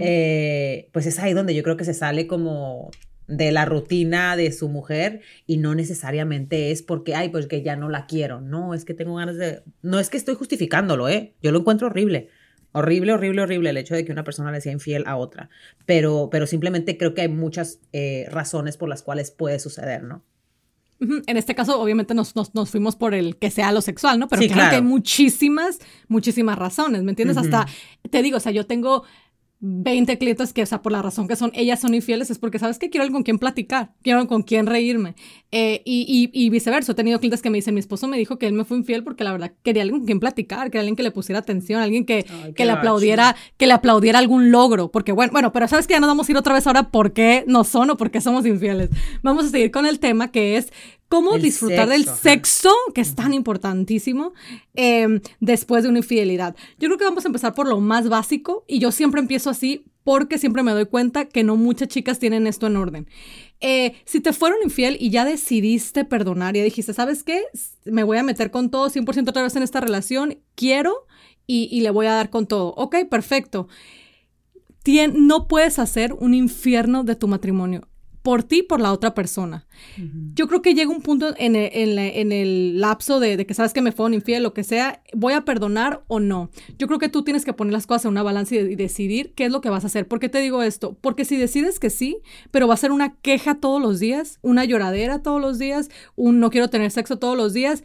Eh, 0.00 0.88
pues 0.92 1.04
es 1.04 1.18
ahí 1.18 1.34
donde 1.34 1.54
yo 1.54 1.62
creo 1.62 1.76
que 1.76 1.84
se 1.84 1.94
sale 1.94 2.26
como 2.26 2.90
de 3.26 3.52
la 3.52 3.64
rutina 3.64 4.36
de 4.36 4.52
su 4.52 4.68
mujer 4.68 5.20
y 5.46 5.56
no 5.56 5.74
necesariamente 5.74 6.70
es 6.70 6.82
porque, 6.82 7.14
ay, 7.14 7.30
pues 7.30 7.46
que 7.46 7.62
ya 7.62 7.76
no 7.76 7.88
la 7.88 8.06
quiero. 8.06 8.40
No, 8.40 8.74
es 8.74 8.84
que 8.84 8.94
tengo 8.94 9.14
ganas 9.16 9.36
de... 9.36 9.62
No 9.82 9.98
es 9.98 10.10
que 10.10 10.16
estoy 10.16 10.34
justificándolo, 10.34 11.08
¿eh? 11.08 11.34
Yo 11.42 11.52
lo 11.52 11.60
encuentro 11.60 11.86
horrible. 11.86 12.28
Horrible, 12.72 13.12
horrible, 13.12 13.42
horrible 13.42 13.70
el 13.70 13.76
hecho 13.76 13.94
de 13.94 14.04
que 14.04 14.12
una 14.12 14.24
persona 14.24 14.50
le 14.50 14.60
sea 14.60 14.72
infiel 14.72 15.04
a 15.06 15.16
otra. 15.16 15.48
Pero, 15.86 16.28
pero 16.30 16.46
simplemente 16.46 16.98
creo 16.98 17.14
que 17.14 17.22
hay 17.22 17.28
muchas 17.28 17.80
eh, 17.92 18.26
razones 18.30 18.76
por 18.76 18.88
las 18.88 19.02
cuales 19.02 19.30
puede 19.30 19.58
suceder, 19.58 20.02
¿no? 20.02 20.24
En 21.00 21.36
este 21.36 21.54
caso, 21.54 21.80
obviamente, 21.80 22.14
nos, 22.14 22.34
nos, 22.34 22.70
fuimos 22.70 22.96
por 22.96 23.14
el 23.14 23.36
que 23.36 23.50
sea 23.50 23.72
lo 23.72 23.80
sexual, 23.80 24.18
¿no? 24.18 24.28
Pero 24.28 24.42
claro, 24.46 24.70
que 24.70 24.76
hay 24.76 24.82
muchísimas, 24.82 25.80
muchísimas 26.08 26.58
razones, 26.58 27.02
¿me 27.02 27.12
entiendes? 27.12 27.36
Hasta, 27.36 27.66
te 28.10 28.22
digo, 28.22 28.36
o 28.36 28.40
sea, 28.40 28.52
yo 28.52 28.64
tengo 28.64 29.04
20 29.66 30.18
clientes 30.18 30.52
que, 30.52 30.62
o 30.62 30.66
sea, 30.66 30.82
por 30.82 30.92
la 30.92 31.00
razón 31.00 31.26
que 31.26 31.36
son, 31.36 31.50
ellas 31.54 31.80
son 31.80 31.94
infieles, 31.94 32.30
es 32.30 32.38
porque, 32.38 32.58
¿sabes 32.58 32.78
que 32.78 32.90
Quiero 32.90 33.02
alguien 33.02 33.14
con 33.14 33.22
quien 33.22 33.38
platicar, 33.38 33.92
quiero 34.02 34.26
con 34.28 34.42
quien 34.42 34.66
reírme. 34.66 35.14
Eh, 35.50 35.80
y, 35.86 36.30
y, 36.32 36.50
viceversa, 36.50 36.92
he 36.92 36.94
tenido 36.94 37.18
clientes 37.18 37.40
que 37.40 37.48
me 37.48 37.56
dicen, 37.56 37.72
mi 37.72 37.80
esposo 37.80 38.06
me 38.06 38.18
dijo 38.18 38.38
que 38.38 38.46
él 38.46 38.52
me 38.52 38.64
fue 38.64 38.76
infiel 38.76 39.02
porque 39.02 39.24
la 39.24 39.32
verdad 39.32 39.52
quería 39.62 39.82
alguien 39.82 40.00
con 40.00 40.06
quien 40.06 40.20
platicar, 40.20 40.66
quería 40.66 40.80
alguien 40.80 40.96
que 40.96 41.02
le 41.02 41.10
pusiera 41.10 41.38
atención, 41.38 41.80
alguien 41.80 42.04
que, 42.04 42.26
que 42.54 42.64
le 42.66 42.72
aplaudiera, 42.72 43.36
que 43.56 43.66
le 43.66 43.72
aplaudiera 43.72 44.18
algún 44.18 44.50
logro. 44.50 44.90
Porque, 44.90 45.12
bueno, 45.12 45.32
bueno, 45.32 45.50
pero 45.52 45.66
¿sabes 45.66 45.86
que 45.86 45.94
Ya 45.94 46.00
nos 46.00 46.08
vamos 46.08 46.28
a 46.28 46.32
ir 46.32 46.36
otra 46.36 46.52
vez 46.52 46.66
ahora 46.66 46.90
por 46.90 47.14
qué 47.14 47.44
no 47.46 47.64
son 47.64 47.88
o 47.88 47.96
por 47.96 48.10
qué 48.10 48.20
somos 48.20 48.44
infieles. 48.44 48.90
Vamos 49.22 49.46
a 49.46 49.48
seguir 49.48 49.70
con 49.70 49.86
el 49.86 49.98
tema 49.98 50.30
que 50.30 50.58
es 50.58 50.72
cómo 51.08 51.38
disfrutar 51.38 51.88
del 51.88 52.06
sexo, 52.06 52.72
que 52.94 53.00
es 53.00 53.14
tan 53.14 53.34
importantísimo, 53.34 54.32
em, 54.74 55.20
después 55.40 55.84
de 55.84 55.90
una 55.90 55.98
infidelidad. 55.98 56.56
Yo 56.78 56.88
creo 56.88 56.98
que 56.98 57.04
vamos 57.04 57.24
a 57.24 57.28
empezar 57.28 57.54
por 57.54 57.68
lo 57.68 57.80
más 57.80 58.08
básico 58.08 58.64
y 58.66 58.78
yo 58.78 58.92
siempre 58.92 59.20
empiezo 59.20 59.50
así 59.50 59.84
porque 60.02 60.38
siempre 60.38 60.62
me 60.62 60.72
doy 60.72 60.86
cuenta 60.86 61.24
que 61.24 61.44
no 61.44 61.56
muchas 61.56 61.88
chicas 61.88 62.18
tienen 62.18 62.46
esto 62.46 62.66
en 62.66 62.76
orden. 62.76 63.08
Eh, 63.60 63.94
si 64.04 64.20
te 64.20 64.32
fueron 64.32 64.58
infiel 64.62 64.96
y 65.00 65.10
ya 65.10 65.24
decidiste 65.24 66.04
perdonar, 66.04 66.54
ya 66.54 66.62
dijiste, 66.62 66.92
¿sabes 66.92 67.22
qué? 67.22 67.42
Me 67.84 68.02
voy 68.02 68.18
a 68.18 68.22
meter 68.22 68.50
con 68.50 68.70
todo 68.70 68.90
100% 68.90 69.30
otra 69.30 69.42
vez 69.42 69.56
en 69.56 69.62
esta 69.62 69.80
relación, 69.80 70.38
quiero 70.54 71.06
y, 71.46 71.68
y 71.70 71.80
le 71.80 71.90
voy 71.90 72.06
a 72.06 72.12
dar 72.12 72.28
con 72.28 72.46
todo. 72.46 72.74
Ok, 72.76 72.96
perfecto. 73.10 73.68
Tien, 74.82 75.26
no 75.26 75.48
puedes 75.48 75.78
hacer 75.78 76.12
un 76.12 76.34
infierno 76.34 77.04
de 77.04 77.16
tu 77.16 77.26
matrimonio 77.26 77.88
por 78.24 78.42
ti, 78.42 78.62
por 78.62 78.80
la 78.80 78.90
otra 78.90 79.12
persona. 79.14 79.66
Yo 80.34 80.48
creo 80.48 80.62
que 80.62 80.72
llega 80.72 80.90
un 80.90 81.02
punto 81.02 81.34
en 81.36 81.54
el, 81.56 82.80
lapso 82.80 83.20
de, 83.20 83.44
que 83.44 83.52
sabes 83.52 83.74
que 83.74 83.82
me 83.82 83.92
fue 83.92 84.06
un 84.06 84.14
infiel, 84.14 84.42
lo 84.42 84.54
que 84.54 84.64
sea, 84.64 85.02
voy 85.12 85.34
a 85.34 85.42
perdonar 85.42 86.04
o 86.06 86.20
no. 86.20 86.48
Yo 86.78 86.86
creo 86.86 86.98
que 86.98 87.10
tú 87.10 87.22
tienes 87.22 87.44
que 87.44 87.52
poner 87.52 87.74
las 87.74 87.86
cosas 87.86 88.06
en 88.06 88.12
una 88.12 88.22
balanza 88.22 88.54
y, 88.54 88.76
decidir 88.76 89.34
qué 89.34 89.44
es 89.44 89.52
lo 89.52 89.60
que 89.60 89.68
vas 89.68 89.84
a 89.84 89.88
hacer. 89.88 90.08
¿Por 90.08 90.20
qué 90.20 90.30
te 90.30 90.38
digo 90.38 90.62
esto? 90.62 90.96
Porque 91.02 91.26
si 91.26 91.36
decides 91.36 91.78
que 91.78 91.90
sí, 91.90 92.16
pero 92.50 92.66
va 92.66 92.72
a 92.72 92.78
ser 92.78 92.92
una 92.92 93.14
queja 93.16 93.56
todos 93.56 93.82
los 93.82 94.00
días, 94.00 94.38
una 94.40 94.64
lloradera 94.64 95.22
todos 95.22 95.38
los 95.38 95.58
días, 95.58 95.90
un 96.16 96.40
no 96.40 96.48
quiero 96.48 96.68
tener 96.68 96.92
sexo 96.92 97.18
todos 97.18 97.36
los 97.36 97.52
días, 97.52 97.84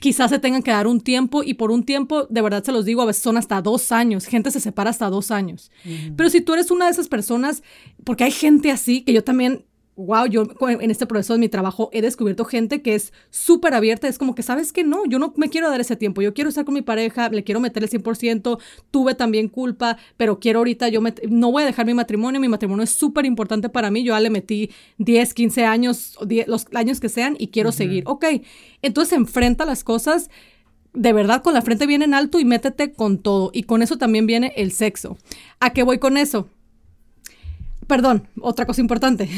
quizás 0.00 0.30
se 0.30 0.38
tengan 0.38 0.62
que 0.62 0.70
dar 0.70 0.86
un 0.86 1.00
tiempo 1.00 1.42
y 1.42 1.54
por 1.54 1.70
un 1.70 1.84
tiempo, 1.84 2.26
de 2.28 2.42
verdad 2.42 2.64
se 2.64 2.72
los 2.72 2.84
digo, 2.84 3.02
a 3.02 3.06
veces 3.06 3.22
son 3.22 3.36
hasta 3.36 3.62
dos 3.62 3.92
años, 3.92 4.26
gente 4.26 4.50
se 4.50 4.60
separa 4.60 4.90
hasta 4.90 5.08
dos 5.08 5.30
años. 5.30 5.70
Pero 6.16 6.30
si 6.30 6.40
tú 6.40 6.54
eres 6.54 6.70
una 6.70 6.86
de 6.86 6.92
esas 6.92 7.08
personas, 7.08 7.62
porque 8.04 8.24
hay 8.24 8.32
gente 8.32 8.70
así, 8.70 9.02
que 9.02 9.12
yo 9.12 9.22
también 9.22 9.64
wow, 9.96 10.26
yo 10.26 10.44
en 10.60 10.90
este 10.90 11.06
proceso 11.06 11.34
de 11.34 11.38
mi 11.38 11.48
trabajo 11.48 11.90
he 11.92 12.00
descubierto 12.00 12.44
gente 12.44 12.80
que 12.80 12.94
es 12.94 13.12
súper 13.30 13.74
abierta, 13.74 14.08
es 14.08 14.18
como 14.18 14.34
que, 14.34 14.42
¿sabes 14.42 14.72
que 14.72 14.84
No, 14.84 15.04
yo 15.06 15.18
no 15.18 15.34
me 15.36 15.50
quiero 15.50 15.68
dar 15.68 15.80
ese 15.80 15.96
tiempo, 15.96 16.22
yo 16.22 16.32
quiero 16.34 16.48
estar 16.48 16.64
con 16.64 16.74
mi 16.74 16.82
pareja, 16.82 17.28
le 17.28 17.44
quiero 17.44 17.60
meter 17.60 17.82
el 17.82 17.90
100%, 17.90 18.58
tuve 18.90 19.14
también 19.14 19.48
culpa, 19.48 19.98
pero 20.16 20.38
quiero 20.40 20.60
ahorita, 20.60 20.88
yo 20.88 21.00
no 21.28 21.52
voy 21.52 21.62
a 21.62 21.66
dejar 21.66 21.86
mi 21.86 21.94
matrimonio, 21.94 22.40
mi 22.40 22.48
matrimonio 22.48 22.84
es 22.84 22.90
súper 22.90 23.26
importante 23.26 23.68
para 23.68 23.90
mí, 23.90 24.02
yo 24.02 24.14
ya 24.14 24.20
le 24.20 24.30
metí 24.30 24.70
10, 24.98 25.34
15 25.34 25.64
años, 25.64 26.18
los 26.46 26.66
años 26.74 26.98
que 27.00 27.08
sean 27.08 27.36
y 27.38 27.48
quiero 27.48 27.70
seguir. 27.70 28.04
Ok, 28.06 28.24
entonces 28.80 29.12
enfrenta 29.12 29.64
las 29.64 29.84
cosas 29.84 30.30
de 30.94 31.12
verdad 31.12 31.42
con 31.42 31.54
la 31.54 31.62
frente 31.62 31.86
bien 31.86 32.02
en 32.02 32.14
alto 32.14 32.38
y 32.38 32.44
métete 32.44 32.92
con 32.92 33.18
todo. 33.18 33.50
Y 33.52 33.64
con 33.64 33.82
eso 33.82 33.96
también 33.98 34.26
viene 34.26 34.52
el 34.56 34.72
sexo. 34.72 35.16
¿A 35.60 35.70
qué 35.70 35.82
voy 35.82 35.98
con 35.98 36.16
eso? 36.16 36.48
Perdón, 37.92 38.26
otra 38.40 38.64
cosa 38.64 38.80
importante. 38.80 39.28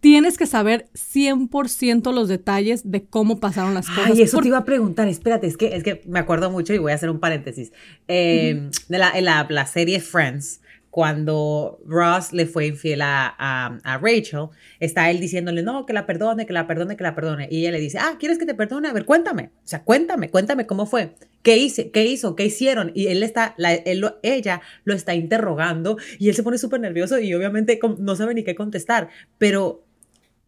Tienes 0.00 0.36
que 0.36 0.44
saber 0.44 0.90
100% 0.92 2.12
los 2.12 2.28
detalles 2.28 2.90
de 2.90 3.04
cómo 3.06 3.40
pasaron 3.40 3.72
las 3.72 3.88
cosas. 3.88 4.10
Ay, 4.12 4.20
eso 4.20 4.38
te 4.38 4.48
iba 4.48 4.58
a 4.58 4.66
preguntar, 4.66 5.08
espérate, 5.08 5.46
es 5.46 5.56
que, 5.56 5.74
es 5.74 5.82
que 5.82 6.02
me 6.06 6.18
acuerdo 6.18 6.50
mucho 6.50 6.74
y 6.74 6.78
voy 6.78 6.92
a 6.92 6.96
hacer 6.96 7.08
un 7.08 7.20
paréntesis. 7.20 7.72
Eh, 8.06 8.68
de 8.90 8.98
la, 8.98 9.12
en 9.12 9.24
la, 9.24 9.46
la, 9.48 9.64
serie 9.64 9.98
Friends, 10.00 10.59
cuando 10.90 11.80
Ross 11.86 12.32
le 12.32 12.46
fue 12.46 12.66
infiel 12.66 13.02
a, 13.02 13.34
a, 13.38 13.98
Rachel, 13.98 14.48
está 14.80 15.10
él 15.10 15.20
diciéndole, 15.20 15.62
no, 15.62 15.86
que 15.86 15.92
la 15.92 16.04
perdone, 16.04 16.46
que 16.46 16.52
la 16.52 16.66
perdone, 16.66 16.96
que 16.96 17.04
la 17.04 17.14
perdone. 17.14 17.48
Y 17.50 17.60
ella 17.60 17.72
le 17.72 17.80
dice, 17.80 17.98
ah, 17.98 18.16
¿quieres 18.18 18.38
que 18.38 18.46
te 18.46 18.54
perdone? 18.54 18.88
A 18.88 18.92
ver, 18.92 19.04
cuéntame. 19.04 19.50
O 19.64 19.68
sea, 19.68 19.84
cuéntame, 19.84 20.30
cuéntame 20.30 20.66
cómo 20.66 20.86
fue. 20.86 21.14
¿Qué 21.42 21.56
hice? 21.56 21.90
¿Qué 21.90 22.04
hizo? 22.06 22.34
¿Qué 22.34 22.44
hicieron? 22.44 22.90
Y 22.94 23.06
él 23.06 23.22
está, 23.22 23.54
él, 23.58 24.04
ella 24.22 24.60
lo 24.84 24.94
está 24.94 25.14
interrogando 25.14 25.96
y 26.18 26.28
él 26.28 26.34
se 26.34 26.42
pone 26.42 26.58
súper 26.58 26.80
nervioso 26.80 27.18
y 27.18 27.32
obviamente 27.34 27.78
no 27.98 28.16
sabe 28.16 28.34
ni 28.34 28.42
qué 28.42 28.54
contestar. 28.54 29.08
Pero 29.38 29.84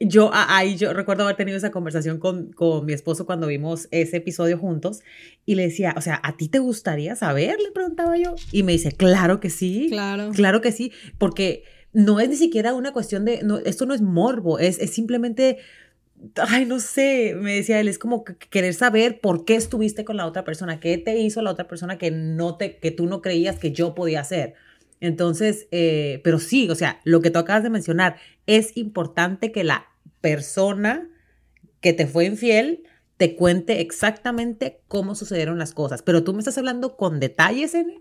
yo 0.06 0.30
ahí 0.32 0.76
yo 0.76 0.92
recuerdo 0.92 1.24
haber 1.24 1.36
tenido 1.36 1.56
esa 1.56 1.70
conversación 1.70 2.18
con, 2.18 2.52
con, 2.52 2.84
mi 2.84 2.92
esposo 2.92 3.26
cuando 3.26 3.46
vimos 3.46 3.88
ese 3.90 4.18
episodio 4.18 4.58
juntos 4.58 5.00
y 5.46 5.54
le 5.54 5.64
decía, 5.64 5.94
o 5.96 6.00
sea, 6.00 6.20
¿a 6.22 6.36
ti 6.36 6.48
te 6.48 6.58
gustaría 6.58 7.16
saber? 7.16 7.58
Le 7.60 7.70
preguntaba 7.72 8.16
yo. 8.16 8.34
Y 8.50 8.62
me 8.62 8.72
dice, 8.72 8.92
claro 8.92 9.40
que 9.40 9.50
sí. 9.50 9.88
Claro. 9.90 10.30
Claro 10.32 10.60
que 10.60 10.72
sí, 10.72 10.92
porque 11.18 11.64
no 11.92 12.20
es 12.20 12.28
ni 12.28 12.36
siquiera 12.36 12.74
una 12.74 12.92
cuestión 12.92 13.24
de, 13.24 13.42
no, 13.42 13.58
esto 13.58 13.86
no 13.86 13.94
es 13.94 14.00
morbo, 14.00 14.58
es, 14.58 14.78
es 14.78 14.90
simplemente, 14.90 15.58
ay, 16.36 16.64
no 16.64 16.80
sé, 16.80 17.34
me 17.38 17.54
decía 17.54 17.80
él, 17.80 17.88
es 17.88 17.98
como 17.98 18.24
querer 18.24 18.74
saber 18.74 19.20
por 19.20 19.44
qué 19.44 19.56
estuviste 19.56 20.04
con 20.04 20.16
la 20.16 20.26
otra 20.26 20.44
persona, 20.44 20.80
qué 20.80 20.98
te 20.98 21.18
hizo 21.18 21.42
la 21.42 21.50
otra 21.50 21.68
persona 21.68 21.98
que, 21.98 22.10
no 22.10 22.56
te, 22.56 22.78
que 22.78 22.90
tú 22.90 23.06
no 23.06 23.20
creías 23.20 23.58
que 23.58 23.72
yo 23.72 23.94
podía 23.94 24.20
hacer. 24.20 24.54
Entonces, 25.00 25.66
eh, 25.72 26.20
pero 26.22 26.38
sí, 26.38 26.70
o 26.70 26.74
sea, 26.76 27.00
lo 27.04 27.20
que 27.20 27.30
tú 27.30 27.40
acabas 27.40 27.64
de 27.64 27.70
mencionar, 27.70 28.16
es 28.46 28.76
importante 28.76 29.50
que 29.52 29.64
la 29.64 29.91
persona 30.22 31.10
que 31.82 31.92
te 31.92 32.06
fue 32.06 32.24
infiel 32.24 32.84
te 33.18 33.36
cuente 33.36 33.80
exactamente 33.80 34.80
cómo 34.88 35.14
sucedieron 35.14 35.58
las 35.58 35.74
cosas. 35.74 36.02
Pero 36.02 36.24
tú 36.24 36.32
me 36.32 36.38
estás 36.38 36.56
hablando 36.58 36.96
con 36.96 37.20
detalles, 37.20 37.74
N. 37.74 38.00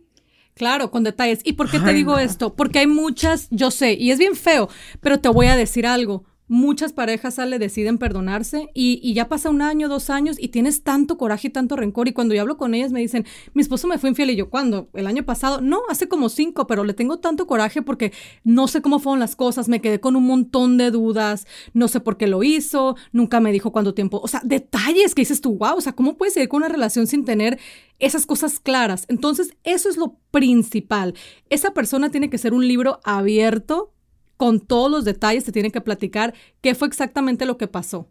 Claro, 0.56 0.90
con 0.90 1.04
detalles. 1.04 1.42
¿Y 1.44 1.54
por 1.54 1.70
qué 1.70 1.80
te 1.80 1.94
digo 1.94 2.18
esto? 2.18 2.56
Porque 2.56 2.80
hay 2.80 2.88
muchas, 2.88 3.48
yo 3.52 3.72
sé, 3.72 3.94
y 3.94 4.12
es 4.12 4.20
bien 4.20 4.36
feo, 4.36 4.70
pero 5.00 5.20
te 5.20 5.30
voy 5.30 5.48
a 5.48 5.56
decir 5.56 5.86
algo 5.86 6.26
muchas 6.52 6.92
parejas 6.92 7.36
sale, 7.36 7.60
deciden 7.60 7.98
perdonarse 7.98 8.68
y, 8.74 9.14
ya 9.14 9.30
pasa 9.30 9.50
un 9.50 9.62
año, 9.62 9.88
dos 9.88 10.10
años 10.10 10.36
y 10.38 10.50
tienes 10.50 10.84
tanto 10.84 11.18
coraje 11.18 11.48
y 11.48 11.50
tanto 11.50 11.78
rencor. 11.78 12.10
Y 12.10 12.12
cuando 12.12 12.36
yo 12.36 12.42
hablo 12.42 12.58
con 12.58 12.74
ellas 12.74 12.92
me 12.92 13.00
dicen, 13.00 13.26
mi 13.54 13.62
esposo 13.62 13.88
me 13.88 13.98
fue 13.98 14.10
infiel 14.10 14.32
y 14.32 14.36
yo, 14.36 14.50
¿cuándo? 14.50 14.90
¿El 14.94 15.08
año 15.08 15.24
pasado? 15.24 15.62
No, 15.62 15.80
hace 15.88 16.10
como 16.10 16.28
cinco, 16.28 16.68
pero 16.68 16.84
le 16.84 16.94
tengo 16.94 17.20
tanto 17.20 17.48
coraje 17.48 17.82
porque 17.82 18.12
no 18.44 18.68
sé 18.68 18.82
cómo 18.82 19.00
fueron 19.00 19.22
las 19.22 19.38
cosas, 19.38 19.70
me 19.70 19.80
quedé 19.80 20.02
con 20.02 20.18
un 20.18 20.26
montón 20.26 20.78
de 20.78 20.92
dudas, 20.92 21.48
no 21.74 21.88
sé 21.88 22.02
por 22.02 22.18
qué 22.18 22.28
lo 22.28 22.44
hizo, 22.44 22.98
nunca 23.14 23.40
me 23.40 23.54
dijo 23.54 23.72
cuánto 23.72 23.94
tiempo, 23.94 24.20
o 24.22 24.28
sea, 24.28 24.42
detalles 24.44 25.16
que 25.16 25.22
dices 25.22 25.40
tú, 25.40 25.58
wow, 25.58 25.78
o 25.78 25.82
sea, 25.82 25.94
¿cómo 25.94 26.18
puedes 26.18 26.34
seguir 26.34 26.50
con 26.50 26.58
una 26.58 26.68
relación 26.68 27.08
sin 27.08 27.24
tener 27.24 27.60
esas 28.00 28.26
cosas 28.26 28.60
claras? 28.60 29.06
Entonces, 29.08 29.56
eso 29.64 29.88
es 29.88 29.96
lo 29.96 30.18
principal. 30.32 31.14
Esa 31.50 31.72
persona 31.72 32.12
tiene 32.12 32.30
que 32.30 32.38
ser 32.38 32.54
un 32.54 32.68
libro 32.68 33.00
abierto 33.06 33.94
con 34.42 34.60
todos 34.60 34.90
los 34.90 35.06
detalles, 35.06 35.44
te 35.44 35.52
tiene 35.52 35.70
que 35.70 35.82
platicar 35.82 36.34
qué 36.62 36.74
fue 36.74 36.88
exactamente 36.88 37.46
lo 37.46 37.60
que 37.60 37.68
pasó. 37.68 38.10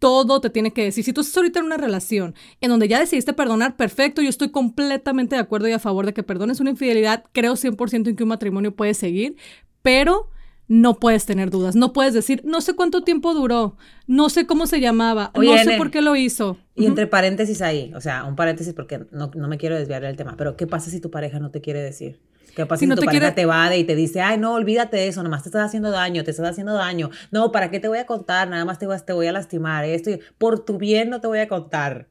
Todo 0.00 0.40
te 0.40 0.50
tiene 0.50 0.72
que 0.72 0.82
decir. 0.82 1.04
Si 1.04 1.12
tú 1.12 1.20
estás 1.20 1.36
ahorita 1.36 1.60
en 1.60 1.66
una 1.66 1.76
relación 1.76 2.34
en 2.60 2.70
donde 2.70 2.88
ya 2.88 2.98
decidiste 2.98 3.34
perdonar, 3.34 3.76
perfecto, 3.76 4.20
yo 4.20 4.30
estoy 4.30 4.48
completamente 4.48 5.36
de 5.36 5.42
acuerdo 5.42 5.68
y 5.68 5.72
a 5.72 5.78
favor 5.78 6.06
de 6.06 6.12
que 6.12 6.24
perdones 6.24 6.58
una 6.58 6.70
infidelidad. 6.70 7.22
Creo 7.30 7.54
100% 7.54 8.08
en 8.08 8.16
que 8.16 8.22
un 8.24 8.30
matrimonio 8.30 8.74
puede 8.74 8.94
seguir, 8.94 9.36
pero 9.80 10.30
no 10.66 10.94
puedes 10.94 11.24
tener 11.24 11.50
dudas. 11.50 11.76
No 11.76 11.92
puedes 11.92 12.14
decir, 12.14 12.42
no 12.44 12.60
sé 12.62 12.74
cuánto 12.74 13.02
tiempo 13.04 13.32
duró, 13.32 13.76
no 14.08 14.28
sé 14.28 14.46
cómo 14.46 14.66
se 14.66 14.80
llamaba, 14.80 15.30
no 15.36 15.56
sé 15.56 15.76
por 15.76 15.92
qué 15.92 16.02
lo 16.02 16.16
hizo. 16.16 16.58
Y 16.74 16.86
entre 16.86 17.06
paréntesis 17.06 17.62
ahí, 17.62 17.92
o 17.94 18.00
sea, 18.00 18.24
un 18.24 18.34
paréntesis 18.34 18.74
porque 18.74 19.06
no, 19.12 19.30
no 19.36 19.46
me 19.46 19.56
quiero 19.56 19.76
desviar 19.76 20.02
del 20.02 20.16
tema, 20.16 20.34
pero 20.36 20.56
¿qué 20.56 20.66
pasa 20.66 20.90
si 20.90 20.98
tu 20.98 21.12
pareja 21.12 21.38
no 21.38 21.52
te 21.52 21.60
quiere 21.60 21.80
decir? 21.80 22.18
¿Qué 22.60 22.66
pasa 22.66 22.80
si, 22.80 22.86
no 22.86 22.94
tu 22.94 23.00
te 23.00 23.06
pareja 23.06 23.34
te 23.34 23.46
va 23.46 23.74
y 23.74 23.84
te 23.84 23.94
dice, 23.94 24.20
ay, 24.20 24.38
no, 24.38 24.54
olvídate 24.54 24.96
de 24.96 25.08
eso, 25.08 25.22
nomás 25.22 25.42
te 25.42 25.48
estás 25.48 25.66
haciendo 25.66 25.90
daño, 25.90 26.24
te 26.24 26.30
estás 26.30 26.50
haciendo 26.50 26.74
daño. 26.74 27.10
No, 27.30 27.52
¿para 27.52 27.70
qué 27.70 27.80
te 27.80 27.88
voy 27.88 27.98
a 27.98 28.06
contar? 28.06 28.48
Nada 28.48 28.64
más 28.64 28.78
te 28.78 28.86
voy, 28.86 28.96
te 29.04 29.12
voy 29.12 29.26
a 29.26 29.32
lastimar. 29.32 29.84
Esto, 29.84 30.10
por 30.38 30.64
tu 30.64 30.78
bien 30.78 31.10
no 31.10 31.20
te 31.20 31.26
voy 31.26 31.38
a 31.38 31.48
contar. 31.48 32.08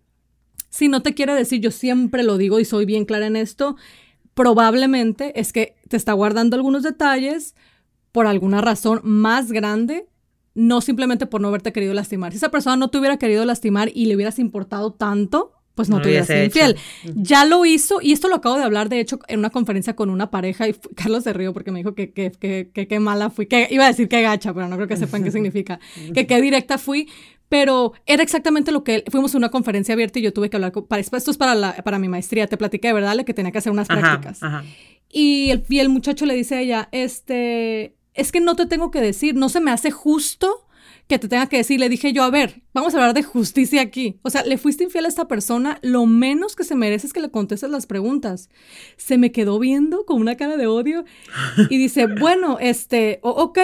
Si 0.70 0.88
no 0.88 1.02
te 1.02 1.14
quiere 1.14 1.34
decir, 1.34 1.62
yo 1.62 1.72
siempre 1.72 2.24
lo 2.24 2.38
digo 2.38 2.60
y 2.60 2.66
soy 2.66 2.86
bien 2.86 3.06
clara 3.06 3.28
en 3.28 3.36
esto, 3.36 3.76
probablemente 4.34 5.40
es 5.40 5.54
que 5.54 5.76
te 5.88 5.98
está 5.98 6.14
guardando 6.14 6.56
algunos 6.56 6.84
detalles 6.84 7.56
por 8.12 8.28
alguna 8.28 8.62
razón 8.62 9.02
más 9.04 9.52
grande 9.52 10.08
no 10.56 10.82
simplemente 10.82 11.26
por 11.26 11.42
no 11.42 11.48
haberte 11.48 11.72
querido 11.72 11.94
lastimar. 11.94 12.32
Si 12.32 12.38
esa 12.38 12.52
persona 12.52 12.76
no 12.76 12.90
te 12.90 12.98
hubiera 12.98 13.18
querido 13.18 13.46
lastimar 13.46 13.92
y 13.94 14.06
le 14.06 14.16
hubieras 14.16 14.40
importado 14.40 14.92
tanto, 14.92 15.54
pues 15.80 15.88
no, 15.88 16.02
te 16.02 16.10
hubiera 16.10 16.26
sido 16.26 16.44
infiel. 16.44 16.76
Ya 17.16 17.46
lo 17.46 17.66
hizo, 17.66 18.02
y 18.02 18.12
esto 18.12 18.28
lo 18.28 18.36
acabo 18.36 18.58
de 18.58 18.66
hablar, 18.66 18.90
de 18.90 19.00
hecho, 19.00 19.18
en 19.30 19.40
una 19.40 19.50
conferencia 19.50 19.96
con 19.96 20.10
una 20.10 20.30
pareja, 20.30 20.68
y 20.68 20.74
Carlos 20.94 21.24
se 21.24 21.32
rió 21.32 21.54
porque 21.54 21.72
me 21.72 21.80
dijo 21.80 21.96
que 21.96 22.12
qué 22.12 22.34
que, 22.34 22.70
que, 22.74 22.86
que, 22.90 23.00
mala 23.00 23.30
fui, 23.30 23.46
que 23.46 23.66
iba 23.72 23.86
a 23.86 23.88
decir 23.88 24.10
que 24.10 24.22
gacha, 24.22 24.54
pero 24.54 24.68
no 24.68 24.76
creo 24.76 24.90
que 24.90 24.98
sepan 24.98 25.24
qué 25.24 25.32
significa, 25.32 25.80
que 26.14 26.28
qué 26.28 26.42
directa 26.42 26.78
fui, 26.78 27.08
pero 27.48 27.94
era 28.06 28.22
exactamente 28.22 28.74
lo 28.74 28.84
que 28.84 28.96
él, 28.96 29.04
fuimos 29.10 29.34
a 29.34 29.38
una 29.38 29.48
conferencia 29.48 29.94
abierta 29.94 30.20
y 30.20 30.22
yo 30.22 30.34
tuve 30.34 30.50
que 30.50 30.58
hablar, 30.58 30.74
con, 30.74 30.86
para, 30.86 31.00
esto 31.00 31.32
es 31.32 31.38
para, 31.38 31.56
la, 31.56 31.78
para 31.78 31.98
mi 31.98 32.10
maestría, 32.10 32.46
te 32.48 32.58
platiqué 32.58 32.90
de 32.90 32.96
verdad 32.96 33.16
que 33.24 33.34
tenía 33.34 33.54
que 33.54 33.60
hacer 33.60 33.72
unas 33.72 33.88
prácticas. 33.88 34.42
Y, 35.10 35.50
el, 35.52 35.64
y 35.70 35.80
el 35.80 35.88
muchacho 35.88 36.26
le 36.26 36.34
dice 36.34 36.56
a 36.56 36.60
ella, 36.60 36.90
este, 36.92 37.96
es 38.14 38.34
que 38.34 38.42
no 38.42 38.58
te 38.58 38.66
tengo 38.66 38.92
que 38.92 39.00
decir, 39.00 39.36
no 39.36 39.48
se 39.48 39.62
me 39.62 39.72
hace 39.72 39.92
justo 39.92 40.68
que 41.10 41.18
te 41.18 41.28
tenga 41.28 41.48
que 41.48 41.58
decir, 41.58 41.80
le 41.80 41.90
dije 41.90 42.14
yo, 42.14 42.22
a 42.22 42.30
ver, 42.30 42.62
vamos 42.72 42.94
a 42.94 42.98
hablar 42.98 43.16
de 43.16 43.24
justicia 43.24 43.82
aquí. 43.82 44.20
O 44.22 44.30
sea, 44.30 44.44
le 44.44 44.60
fuiste 44.60 44.84
infiel 44.84 45.06
a 45.06 45.08
esta 45.08 45.28
persona, 45.28 45.80
lo 45.82 46.06
menos 46.06 46.56
que 46.56 46.64
se 46.64 46.76
merece 46.76 47.08
es 47.08 47.14
que 47.14 47.20
le 47.20 47.32
contestes 47.32 47.72
las 47.72 47.88
preguntas. 47.88 48.48
Se 48.96 49.18
me 49.18 49.32
quedó 49.32 49.58
viendo 49.58 50.06
con 50.06 50.22
una 50.22 50.38
cara 50.38 50.56
de 50.56 50.68
odio 50.68 51.06
y 51.72 51.80
dice, 51.80 52.06
bueno, 52.20 52.60
este, 52.62 53.18
ok, 53.24 53.58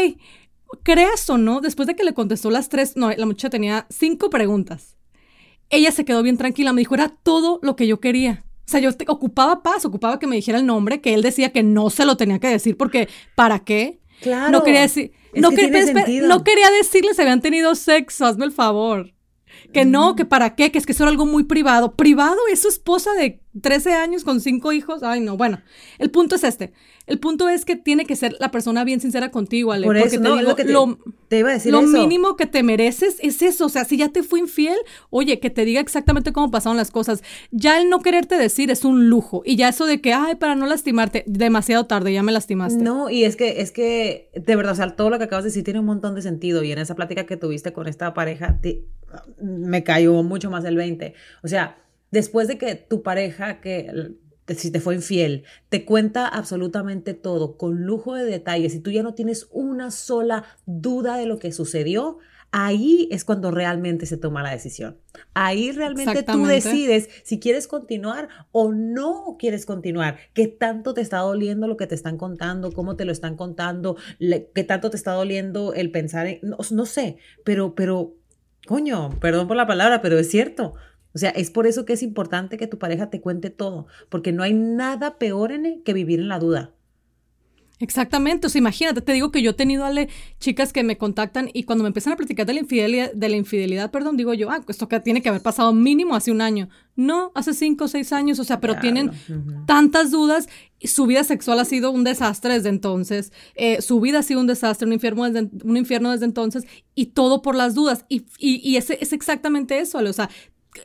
creas 0.82 1.30
o 1.30 1.38
no, 1.38 1.62
después 1.62 1.86
de 1.86 1.96
que 1.96 2.04
le 2.04 2.16
contestó 2.16 2.50
las 2.50 2.68
tres, 2.68 2.98
no, 2.98 3.12
la 3.12 3.26
muchacha 3.28 3.52
tenía 3.52 3.86
cinco 3.92 4.32
preguntas. 4.32 4.98
Ella 5.70 5.92
se 5.92 6.04
quedó 6.04 6.24
bien 6.24 6.38
tranquila, 6.38 6.74
me 6.74 6.82
dijo, 6.82 6.96
era 6.96 7.10
todo 7.10 7.60
lo 7.62 7.76
que 7.76 7.86
yo 7.86 8.00
quería. 8.00 8.44
O 8.68 8.72
sea, 8.72 8.80
yo 8.80 8.90
ocupaba 9.08 9.62
paz, 9.62 9.86
ocupaba 9.86 10.18
que 10.18 10.26
me 10.26 10.36
dijera 10.36 10.58
el 10.58 10.66
nombre, 10.66 11.00
que 11.00 11.14
él 11.14 11.22
decía 11.22 11.52
que 11.52 11.62
no 11.62 11.92
se 11.92 12.08
lo 12.08 12.18
tenía 12.18 12.40
que 12.40 12.48
decir 12.48 12.76
porque, 12.76 13.08
¿para 13.36 13.60
qué? 13.60 14.00
Claro. 14.22 14.52
No 14.52 14.64
quería 14.64 14.82
decir 14.82 15.12
no, 15.36 15.52
no 15.52 16.44
quería 16.44 16.72
decirles 16.72 17.16
si 17.16 17.22
habían 17.22 17.42
tenido 17.42 17.76
sexo, 17.76 18.26
hazme 18.26 18.46
el 18.46 18.52
favor. 18.52 19.14
Que 19.74 19.86
no, 19.86 20.16
que 20.16 20.26
para 20.26 20.56
qué, 20.56 20.72
que 20.72 20.78
es 20.78 20.86
que 20.86 20.92
eso 20.92 21.04
era 21.04 21.12
algo 21.12 21.26
muy 21.26 21.44
privado. 21.44 21.96
Privado 21.96 22.38
es 22.52 22.62
su 22.62 22.68
esposa 22.68 23.14
de 23.14 23.42
13 23.62 23.94
años 23.94 24.24
con 24.24 24.40
cinco 24.40 24.72
hijos. 24.72 25.04
Ay, 25.04 25.22
no, 25.22 25.38
bueno, 25.38 25.62
el 25.98 26.12
punto 26.12 26.36
es 26.36 26.44
este. 26.44 26.74
El 27.08 27.20
punto 27.20 27.50
es 27.50 27.66
que 27.66 27.76
tiene 27.76 28.06
que 28.06 28.16
ser 28.16 28.36
la 28.40 28.50
persona 28.50 28.84
bien 28.84 29.00
sincera 29.00 29.30
contigo, 29.30 29.72
Ale. 29.72 29.86
Por 29.86 29.98
eso, 29.98 30.20
no, 30.20 30.42
lo 30.42 30.56
que 30.56 30.66
te, 30.66 31.40
iba 31.40 31.50
a 31.50 31.54
decir 31.54 31.72
Lo 31.72 31.84
mínimo 31.84 32.36
que 32.36 32.48
te 32.48 32.64
mereces 32.64 33.18
es 33.22 33.42
eso. 33.42 33.66
O 33.66 33.70
sea, 33.70 33.86
si 33.86 33.98
ya 33.98 34.10
te 34.10 34.24
fue 34.24 34.40
infiel, 34.40 34.78
oye, 35.12 35.40
que 35.40 35.50
te 35.50 35.66
diga 35.66 35.82
exactamente 35.82 36.34
cómo 36.34 36.50
pasaron 36.50 36.78
las 36.78 36.90
cosas. 36.90 37.24
Ya 37.52 37.80
el 37.80 37.90
no 37.90 38.00
quererte 38.00 38.38
decir 38.38 38.72
es 38.72 38.86
un 38.86 39.10
lujo. 39.10 39.44
Y 39.46 39.56
ya 39.56 39.70
eso 39.70 39.86
de 39.86 40.02
que, 40.02 40.14
ay, 40.14 40.36
para 40.36 40.56
no 40.56 40.66
lastimarte, 40.66 41.24
demasiado 41.28 41.86
tarde, 41.86 42.12
ya 42.12 42.24
me 42.24 42.32
lastimaste. 42.32 42.84
No, 42.84 43.10
y 43.10 43.24
es 43.24 43.36
que, 43.36 43.62
es 43.62 43.72
que, 43.72 44.32
de 44.34 44.56
verdad, 44.56 44.74
o 44.74 44.76
sea, 44.76 44.96
todo 44.96 45.12
lo 45.12 45.20
que 45.20 45.26
acabas 45.26 45.44
de 45.44 45.50
decir 45.50 45.64
tiene 45.64 45.80
un 45.80 45.86
montón 45.86 46.16
de 46.16 46.24
sentido. 46.24 46.64
Y 46.64 46.72
en 46.72 46.80
esa 46.80 46.96
plática 46.96 47.26
que 47.26 47.38
tuviste 47.38 47.72
con 47.72 47.88
esta 47.88 48.14
pareja, 48.16 48.60
me 49.40 49.84
cayó 49.84 50.24
mucho 50.24 50.50
más 50.50 50.66
el 50.66 50.76
20. 50.76 51.14
O 51.44 51.48
sea, 51.48 51.78
después 52.12 52.48
de 52.48 52.58
que 52.58 52.76
tu 52.76 53.04
pareja, 53.04 53.62
que 53.62 54.16
si 54.54 54.72
te 54.72 54.80
fue 54.80 54.96
infiel, 54.96 55.44
te 55.70 55.86
cuenta 55.86 56.28
absolutamente 56.28 57.14
todo 57.14 57.58
con 57.58 57.86
lujo 57.86 58.14
de 58.14 58.26
detalles 58.26 58.76
y 58.76 58.80
tú 58.80 58.92
ya 58.92 59.02
no 59.02 59.16
tienes 59.16 59.48
una 59.52 59.90
sola 59.90 60.46
duda 60.66 61.18
de 61.18 61.26
lo 61.26 61.40
que 61.40 61.52
sucedió, 61.52 62.20
ahí 62.52 63.10
es 63.12 63.26
cuando 63.26 63.52
realmente 63.52 64.06
se 64.06 64.16
toma 64.16 64.42
la 64.42 64.52
decisión. 64.52 64.98
Ahí 65.34 65.74
realmente 65.74 66.24
tú 66.24 66.46
decides 66.46 67.10
si 67.24 67.38
quieres 67.38 67.68
continuar 67.68 68.30
o 68.54 68.72
no 68.72 69.36
quieres 69.38 69.66
continuar, 69.66 70.18
qué 70.34 70.48
tanto 70.48 70.94
te 70.94 71.02
está 71.02 71.18
doliendo 71.18 71.68
lo 71.68 71.76
que 71.76 71.88
te 71.88 71.96
están 71.96 72.18
contando, 72.18 72.72
cómo 72.72 72.96
te 72.96 73.04
lo 73.04 73.12
están 73.12 73.36
contando, 73.36 73.98
qué 74.20 74.64
tanto 74.64 74.90
te 74.90 74.96
está 74.96 75.12
doliendo 75.12 75.74
el 75.74 75.92
pensar 75.92 76.28
en, 76.28 76.40
no, 76.44 76.58
no 76.72 76.86
sé, 76.86 77.18
pero, 77.44 77.76
pero, 77.76 78.14
coño, 78.68 79.10
perdón 79.20 79.48
por 79.48 79.58
la 79.58 79.68
palabra, 79.68 80.02
pero 80.02 80.18
es 80.18 80.30
cierto. 80.30 80.76
O 81.16 81.18
sea, 81.18 81.30
es 81.30 81.50
por 81.50 81.66
eso 81.66 81.86
que 81.86 81.94
es 81.94 82.04
importante 82.04 82.58
que 82.58 82.68
tu 82.68 82.78
pareja 82.78 83.10
te 83.10 83.22
cuente 83.22 83.50
todo, 83.50 83.88
porque 84.10 84.34
no 84.34 84.44
hay 84.44 84.54
nada 84.54 85.18
peor 85.18 85.54
en 85.54 85.82
que 85.82 85.94
vivir 85.94 86.20
en 86.20 86.28
la 86.28 86.40
duda. 86.40 86.76
Exactamente, 87.80 88.48
o 88.48 88.50
sea, 88.50 88.60
imagínate, 88.60 89.02
te 89.02 89.12
digo 89.12 89.32
que 89.32 89.42
yo 89.42 89.52
he 89.52 89.54
tenido 89.54 89.84
ale, 89.84 90.08
chicas 90.40 90.72
que 90.72 90.84
me 90.84 90.98
contactan 90.98 91.50
y 91.54 91.64
cuando 91.64 91.84
me 91.84 91.90
empiezan 91.90 92.14
a 92.14 92.16
platicar 92.16 92.46
de 92.46 92.54
la 92.54 92.62
infidelidad, 92.62 93.12
de 93.14 93.30
la 93.30 93.36
infidelidad, 93.36 93.92
perdón, 93.92 94.16
digo 94.16 94.34
yo, 94.34 94.50
ah, 94.50 94.62
esto 94.68 94.88
que 94.88 95.00
tiene 95.02 95.22
que 95.22 95.28
haber 95.28 95.42
pasado 95.42 95.74
mínimo 95.74 96.16
hace 96.16 96.32
un 96.32 96.40
año. 96.40 96.70
No, 96.96 97.34
hace 97.36 97.54
cinco 97.54 97.86
o 97.86 97.88
seis 97.90 98.14
años, 98.14 98.40
o 98.40 98.46
sea, 98.46 98.62
pero 98.62 98.80
tienen 98.80 99.12
tantas 99.66 100.12
dudas. 100.12 100.48
Su 100.82 101.06
vida 101.06 101.26
sexual 101.26 101.60
ha 101.60 101.66
sido 101.66 101.92
un 101.92 102.06
desastre 102.06 102.54
desde 102.54 102.70
entonces, 102.70 103.34
eh, 103.56 103.82
su 103.82 104.00
vida 104.00 104.20
ha 104.20 104.24
sido 104.24 104.40
un 104.40 104.48
desastre, 104.48 104.88
un 104.88 104.94
infierno 104.94 105.30
desde, 105.30 105.50
un 105.66 105.76
infierno 105.76 106.12
desde 106.12 106.26
entonces, 106.26 106.64
y 106.94 107.08
todo 107.08 107.42
por 107.42 107.56
las 107.56 107.76
dudas. 107.76 108.06
Y, 108.08 108.26
y, 108.40 108.78
es, 108.78 108.90
es 108.90 109.12
exactamente 109.12 109.80
eso, 109.80 109.98
Ale, 109.98 110.10
o 110.10 110.14
sea, 110.14 110.30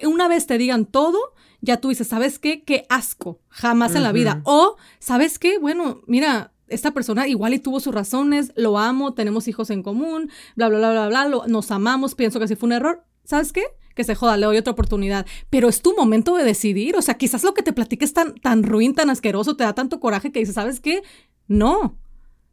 una 0.02 0.28
vez 0.28 0.47
te 0.47 0.59
digan 0.59 0.87
todo, 0.87 1.18
ya 1.61 1.78
tú 1.78 1.88
dices, 1.88 2.09
¿sabes 2.09 2.38
qué? 2.38 2.62
Qué 2.62 2.87
asco, 2.88 3.40
jamás 3.49 3.94
en 3.94 4.02
la 4.02 4.12
vida. 4.12 4.40
O, 4.44 4.76
¿sabes 4.99 5.38
qué? 5.38 5.59
Bueno, 5.59 6.00
mira, 6.06 6.52
esta 6.68 6.92
persona 6.92 7.28
igual 7.28 7.54
y 7.54 7.59
tuvo 7.59 7.80
sus 7.80 7.94
razones, 7.94 8.52
lo 8.56 8.78
amo, 8.78 9.14
tenemos 9.14 9.49
hijos 9.49 9.70
en 9.70 9.82
común, 9.82 10.30
bla, 10.56 10.68
bla, 10.68 10.78
bla, 10.78 11.09
bla, 11.09 11.26
bla, 11.26 11.42
nos 11.49 11.70
amamos, 11.70 12.14
pienso 12.14 12.40
que 12.40 12.49
sí 12.49 12.56
fue 12.56 12.68
un 12.68 12.73
error. 12.73 13.04
¿Sabes 13.25 13.52
qué? 13.52 13.64
Que 13.94 14.04
se 14.04 14.14
joda, 14.14 14.37
le 14.37 14.47
doy 14.47 14.56
otra 14.56 14.73
oportunidad. 14.73 15.26
Pero 15.50 15.68
es 15.68 15.82
tu 15.82 15.94
momento 15.94 16.35
de 16.37 16.44
decidir. 16.44 16.97
O 16.97 17.02
sea, 17.02 17.14
quizás 17.14 17.44
lo 17.44 17.54
que 17.54 17.62
te 17.62 17.73
platiques 17.73 18.12
tan, 18.12 18.35
tan 18.35 18.62
ruin, 18.62 18.94
tan 18.94 19.11
asqueroso, 19.11 19.56
te 19.56 19.64
da 19.64 19.75
tanto 19.75 20.00
coraje 20.00 20.32
que 20.32 20.40
dices, 20.40 20.54
¿sabes 20.54 20.80
qué? 20.80 21.02
No. 21.47 21.99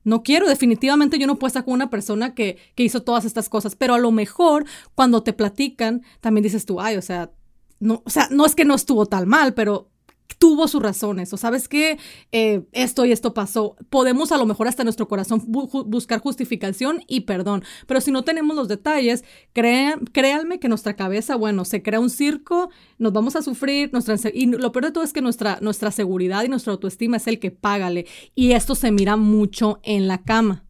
No 0.08 0.24
quiero, 0.24 0.48
definitivamente 0.48 1.20
yo 1.20 1.28
no 1.28 1.36
puedo 1.36 1.50
estar 1.50 1.66
con 1.66 1.74
una 1.74 1.90
persona 1.90 2.34
que, 2.34 2.58
que 2.76 2.84
hizo 2.84 3.04
todas 3.04 3.26
estas 3.26 3.50
cosas, 3.50 3.76
pero 3.76 3.94
a 3.94 4.00
lo 4.00 4.10
mejor 4.14 4.64
cuando 4.96 5.22
te 5.22 5.34
platican, 5.34 6.02
también 6.22 6.44
dices 6.44 6.66
tú, 6.66 6.80
ay, 6.80 6.96
o 6.96 7.02
sea, 7.02 7.32
no, 7.82 8.04
o 8.06 8.10
sea, 8.10 8.30
no 8.32 8.46
es 8.46 8.56
que 8.56 8.64
no 8.64 8.74
estuvo 8.74 9.06
tal 9.06 9.28
mal, 9.28 9.54
pero 9.54 9.90
tuvo 10.40 10.68
sus 10.68 10.82
razones, 10.82 11.34
o 11.34 11.38
sabes 11.38 11.68
que 11.68 11.98
eh, 12.32 12.64
esto 12.72 13.06
y 13.06 13.12
esto 13.12 13.34
pasó. 13.34 13.76
Podemos 13.90 14.32
a 14.32 14.38
lo 14.38 14.46
mejor 14.46 14.68
hasta 14.68 14.84
nuestro 14.84 15.08
corazón 15.08 15.42
buscar 15.48 16.20
justificación 16.20 17.04
y 17.08 17.22
perdón, 17.22 17.64
pero 17.88 18.02
si 18.02 18.12
no 18.12 18.24
tenemos 18.24 18.56
los 18.56 18.68
detalles, 18.68 19.24
créanme 19.54 20.60
que 20.60 20.70
nuestra 20.70 20.96
cabeza, 20.96 21.36
bueno, 21.36 21.66
se 21.66 21.82
crea 21.82 22.00
un 22.00 22.10
circo, 22.10 22.70
nos 22.98 23.14
vamos 23.14 23.36
a 23.36 23.42
sufrir, 23.42 23.92
nuestra, 23.94 24.16
y 24.34 24.46
lo 24.46 24.72
peor 24.72 24.86
de 24.86 24.92
todo 24.92 25.04
es 25.04 25.14
que 25.14 25.22
nuestra, 25.22 25.58
nuestra 25.62 25.92
seguridad 25.92 26.44
y 26.44 26.50
nuestra 26.50 26.74
autoestima 26.74 27.18
es 27.18 27.28
el 27.28 27.40
que 27.40 27.52
págale, 27.52 28.06
y 28.36 28.52
esto 28.52 28.76
se 28.76 28.92
mira 28.92 29.18
mucho 29.18 29.80
en 29.84 30.08
la 30.08 30.24
cama. 30.24 30.67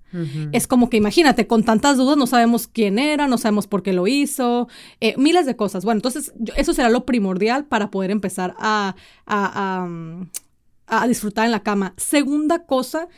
Es 0.51 0.67
como 0.67 0.89
que 0.89 0.97
imagínate, 0.97 1.47
con 1.47 1.63
tantas 1.63 1.97
dudas 1.97 2.17
no 2.17 2.27
sabemos 2.27 2.67
quién 2.67 2.97
era, 2.97 3.27
no 3.27 3.37
sabemos 3.37 3.67
por 3.67 3.83
qué 3.83 3.93
lo 3.93 4.07
hizo, 4.07 4.67
eh, 5.01 5.13
miles 5.17 5.45
de 5.45 5.55
cosas. 5.55 5.83
Bueno, 5.83 5.97
entonces 5.97 6.33
eso 6.55 6.73
será 6.73 6.89
lo 6.89 7.05
primordial 7.05 7.65
para 7.65 7.91
poder 7.91 8.11
empezar 8.11 8.55
a, 8.57 8.95
a, 9.25 11.07
disfrutar 11.07 11.45
en 11.45 11.51
la 11.51 11.61
cama. 11.63 11.93
Segunda 11.97 12.65
cosa, 12.65 13.09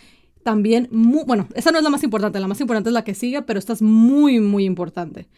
también, 0.43 0.89
bueno, 0.91 1.47
esa 1.53 1.71
no 1.71 1.77
es 1.77 1.83
la 1.83 1.89
más 1.89 2.03
importante, 2.03 2.39
la 2.39 2.47
más 2.47 2.61
importante 2.61 2.89
es 2.89 2.93
la 2.93 3.03
que 3.03 3.13
sigue, 3.13 3.41
pero 3.43 3.59
esta 3.59 3.73
es 3.73 3.81
muy, 3.81 4.39
muy 4.39 4.65
importante. 4.65 5.29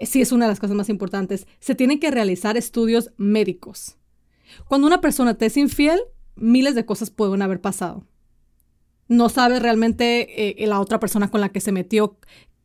Sí, 0.00 0.22
es 0.22 0.32
una 0.32 0.46
de 0.46 0.52
las 0.52 0.60
cosas 0.60 0.76
más 0.76 0.88
importantes. 0.88 1.46
Se 1.60 1.74
tienen 1.74 1.98
que 1.98 2.10
realizar 2.10 2.56
estudios 2.56 3.10
médicos. 3.16 3.96
Cuando 4.68 4.86
una 4.86 5.00
persona 5.00 5.34
te 5.34 5.46
es 5.46 5.56
infiel, 5.56 6.00
miles 6.36 6.74
de 6.74 6.86
cosas 6.86 7.10
pueden 7.10 7.42
haber 7.42 7.60
pasado 7.60 8.04
no 9.08 9.28
sabe 9.28 9.58
realmente 9.58 10.62
eh, 10.62 10.66
la 10.66 10.80
otra 10.80 11.00
persona 11.00 11.30
con 11.30 11.40
la 11.40 11.48
que 11.48 11.60
se 11.60 11.72
metió 11.72 12.18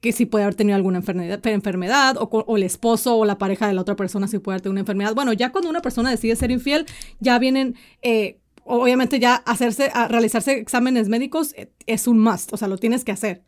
que 0.04 0.12
si 0.12 0.26
puede 0.26 0.44
haber 0.44 0.56
tenido 0.56 0.76
alguna 0.76 0.98
enfermedad, 0.98 1.40
enfermedad 1.48 2.18
o, 2.20 2.58
el 2.58 2.64
esposo 2.64 3.16
o 3.16 3.24
la 3.24 3.38
pareja 3.38 3.68
de 3.68 3.74
la 3.74 3.82
otra 3.82 3.96
persona 3.96 4.28
si 4.28 4.38
puede 4.38 4.56
haber 4.56 4.62
tenido 4.62 4.74
una 4.74 4.82
enfermedad. 4.82 5.16
Bueno, 5.16 5.32
ya 5.32 5.54
cuando 5.54 5.70
una 5.70 5.82
persona 5.82 6.12
decide 6.12 6.36
ser 6.36 6.52
infiel, 6.52 6.86
ya 7.22 7.40
vienen, 7.40 7.76
eh, 8.02 8.38
obviamente 8.66 9.22
ya 9.22 9.36
hacerse, 9.36 9.92
a 9.94 10.10
realizarse 10.10 10.58
exámenes 10.58 11.08
médicos 11.08 11.54
eh, 11.56 11.72
es 11.86 12.06
un 12.06 12.20
must, 12.20 12.52
o 12.52 12.58
sea, 12.58 12.68
lo 12.68 12.78
tienes 12.78 13.06
que 13.06 13.14
hacer. 13.14 13.44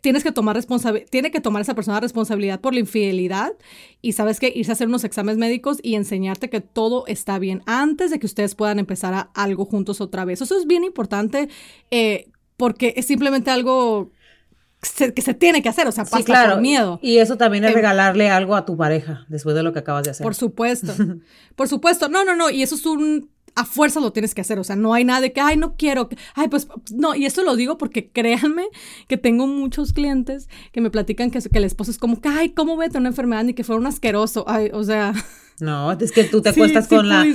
Tienes 0.00 0.24
que 0.24 0.32
tomar 0.32 0.56
responsabilidad, 0.56 1.08
tiene 1.10 1.30
que 1.30 1.40
tomar 1.40 1.62
esa 1.62 1.76
persona 1.76 2.00
responsabilidad 2.00 2.60
por 2.60 2.74
la 2.74 2.80
infidelidad 2.80 3.52
y 4.02 4.12
sabes 4.12 4.40
que 4.40 4.52
irse 4.52 4.72
a 4.72 4.74
hacer 4.74 4.88
unos 4.88 5.04
exámenes 5.04 5.38
médicos 5.38 5.78
y 5.80 5.94
enseñarte 5.94 6.50
que 6.50 6.60
todo 6.60 7.06
está 7.06 7.38
bien 7.38 7.62
antes 7.66 8.10
de 8.10 8.18
que 8.18 8.26
ustedes 8.26 8.56
puedan 8.56 8.80
empezar 8.80 9.14
a 9.14 9.30
algo 9.34 9.64
juntos 9.64 10.00
otra 10.00 10.24
vez. 10.24 10.40
Eso 10.40 10.58
es 10.58 10.66
bien 10.66 10.82
importante. 10.82 11.48
Eh, 11.92 12.26
porque 12.60 12.92
es 12.98 13.06
simplemente 13.06 13.50
algo 13.50 14.10
que 15.14 15.22
se 15.22 15.32
tiene 15.32 15.62
que 15.62 15.70
hacer, 15.70 15.88
o 15.88 15.92
sea, 15.92 16.04
pasa 16.04 16.22
claro. 16.22 16.52
por 16.52 16.60
miedo. 16.60 16.98
Y 17.02 17.16
eso 17.16 17.38
también 17.38 17.64
es 17.64 17.70
em, 17.70 17.76
regalarle 17.76 18.28
algo 18.28 18.54
a 18.54 18.66
tu 18.66 18.76
pareja 18.76 19.24
después 19.28 19.56
de 19.56 19.62
lo 19.62 19.72
que 19.72 19.78
acabas 19.78 20.04
de 20.04 20.10
hacer. 20.10 20.24
Por 20.24 20.34
supuesto, 20.34 20.92
por 21.56 21.68
supuesto. 21.68 22.10
No, 22.10 22.22
no, 22.22 22.36
no, 22.36 22.50
y 22.50 22.62
eso 22.62 22.74
es 22.74 22.84
un, 22.84 23.30
a 23.54 23.64
fuerza 23.64 23.98
lo 24.00 24.12
tienes 24.12 24.34
que 24.34 24.42
hacer, 24.42 24.58
o 24.58 24.64
sea, 24.64 24.76
no 24.76 24.92
hay 24.92 25.04
nada 25.04 25.22
de 25.22 25.32
que, 25.32 25.40
ay, 25.40 25.56
no 25.56 25.74
quiero, 25.76 26.10
ay, 26.34 26.48
pues, 26.48 26.68
no, 26.92 27.14
y 27.14 27.24
esto 27.24 27.42
lo 27.44 27.56
digo 27.56 27.78
porque 27.78 28.10
créanme 28.10 28.64
que 29.08 29.16
tengo 29.16 29.46
muchos 29.46 29.94
clientes 29.94 30.50
que 30.70 30.82
me 30.82 30.90
platican 30.90 31.30
que, 31.30 31.40
que 31.40 31.58
el 31.58 31.64
esposo 31.64 31.90
es 31.90 31.96
como 31.96 32.20
que, 32.20 32.28
ay, 32.28 32.50
¿cómo 32.50 32.76
voy 32.76 32.88
a 32.94 32.98
una 32.98 33.08
enfermedad 33.08 33.42
ni 33.44 33.54
que 33.54 33.64
fuera 33.64 33.80
un 33.80 33.86
asqueroso? 33.86 34.44
Ay, 34.46 34.68
o 34.74 34.84
sea... 34.84 35.14
No, 35.60 35.92
es 35.92 36.12
que 36.12 36.24
tú 36.24 36.40
te 36.42 36.50
acuestas 36.50 36.88
con 36.88 37.08
la... 37.08 37.26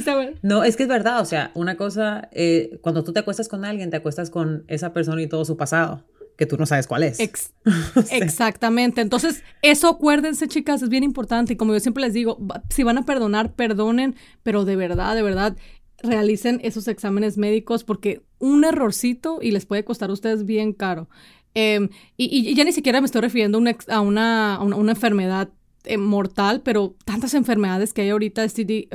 No, 0.42 0.64
es 0.64 0.76
que 0.76 0.84
es 0.84 0.90
verdad, 0.90 1.22
o 1.22 1.26
sea, 1.26 1.52
una 1.54 1.76
cosa, 1.78 2.30
eh, 2.32 2.80
cuando 2.82 3.04
tú 3.04 3.14
te 3.14 3.20
acuestas 3.20 3.48
con 3.48 3.66
alguien, 3.66 3.90
te 3.90 3.98
acuestas 3.98 4.30
con 4.30 4.64
esa 4.68 4.94
persona 4.94 5.22
y 5.22 5.28
todo 5.28 5.46
su 5.46 5.58
pasado, 5.58 6.04
que 6.38 6.46
tú 6.46 6.58
no 6.58 6.66
sabes 6.66 6.88
cuál 6.88 7.04
es. 7.04 7.20
Exactamente, 8.12 9.02
entonces 9.02 9.44
eso 9.62 9.90
acuérdense 9.90 10.48
chicas, 10.48 10.82
es 10.82 10.90
bien 10.90 11.04
importante 11.04 11.54
y 11.54 11.56
como 11.56 11.74
yo 11.74 11.80
siempre 11.80 12.02
les 12.02 12.14
digo, 12.14 12.38
si 12.70 12.84
van 12.84 12.98
a 12.98 13.06
perdonar, 13.06 13.54
perdonen, 13.54 14.16
pero 14.44 14.66
de 14.66 14.76
verdad, 14.76 15.16
de 15.16 15.22
verdad, 15.22 15.56
realicen 16.02 16.60
esos 16.64 16.88
exámenes 16.88 17.38
médicos 17.38 17.84
porque 17.84 18.22
un 18.40 18.64
errorcito 18.64 19.40
y 19.42 19.52
les 19.52 19.66
puede 19.66 19.84
costar 19.84 20.10
a 20.10 20.14
ustedes 20.14 20.46
bien 20.46 20.74
caro. 20.74 21.10
Em, 21.54 21.88
y, 22.18 22.54
ya 22.54 22.66
ni 22.66 22.74
siquiera 22.74 23.00
me 23.00 23.06
estoy 23.06 23.22
refiriendo 23.22 23.58
a 23.88 24.02
una, 24.02 24.56
a 24.56 24.64
una 24.64 24.92
enfermedad 24.92 25.50
eh, 25.88 25.98
mortal, 25.98 26.62
pero 26.62 26.96
tantas 27.06 27.34
enfermedades 27.34 27.94
que 27.94 28.02
hay 28.02 28.10
ahorita, 28.10 28.48
STD, 28.48 28.88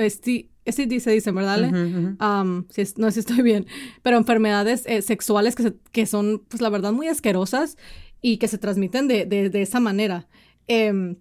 STD, 0.67 1.01
se 1.01 1.11
dice, 1.11 1.31
¿verdad? 1.33 1.71
no 1.71 2.65
sé 2.71 3.13
si 3.13 3.21
estoy 3.21 3.43
bien, 3.43 3.67
pero 4.03 4.17
enfermedades 4.17 4.85
eh, 4.87 5.03
sexuales 5.03 5.55
que, 5.55 5.75
que 5.93 6.07
son, 6.07 6.43
pues 6.49 6.61
la 6.61 6.69
verdad, 6.69 6.93
muy 6.93 7.09
asquerosas 7.09 7.77
y 8.21 8.37
que 8.37 8.49
se 8.49 8.59
transmiten 8.59 9.09
de, 9.09 9.27
de, 9.27 9.63
esa 9.63 9.81
manera. 9.81 10.29
Em, 10.69 11.17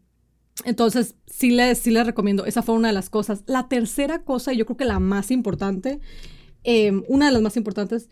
entonces, 0.66 1.16
sí 1.26 1.52
les, 1.52 1.80
sí 1.80 1.92
les 1.92 2.06
recomiendo, 2.06 2.46
esa 2.46 2.62
fue 2.62 2.76
una 2.76 2.90
de 2.90 2.94
las 2.94 3.10
cosas. 3.10 3.44
La 3.46 3.68
tercera 3.70 4.24
cosa, 4.24 4.54
y 4.54 4.58
yo 4.58 4.66
creo 4.66 4.78
que 4.78 4.86
la 4.86 5.00
más 5.00 5.32
importante, 5.32 6.00
em, 6.64 7.04
una 7.08 7.28
de 7.28 7.32
las 7.32 7.42
más 7.42 7.58
importantes, 7.58 8.10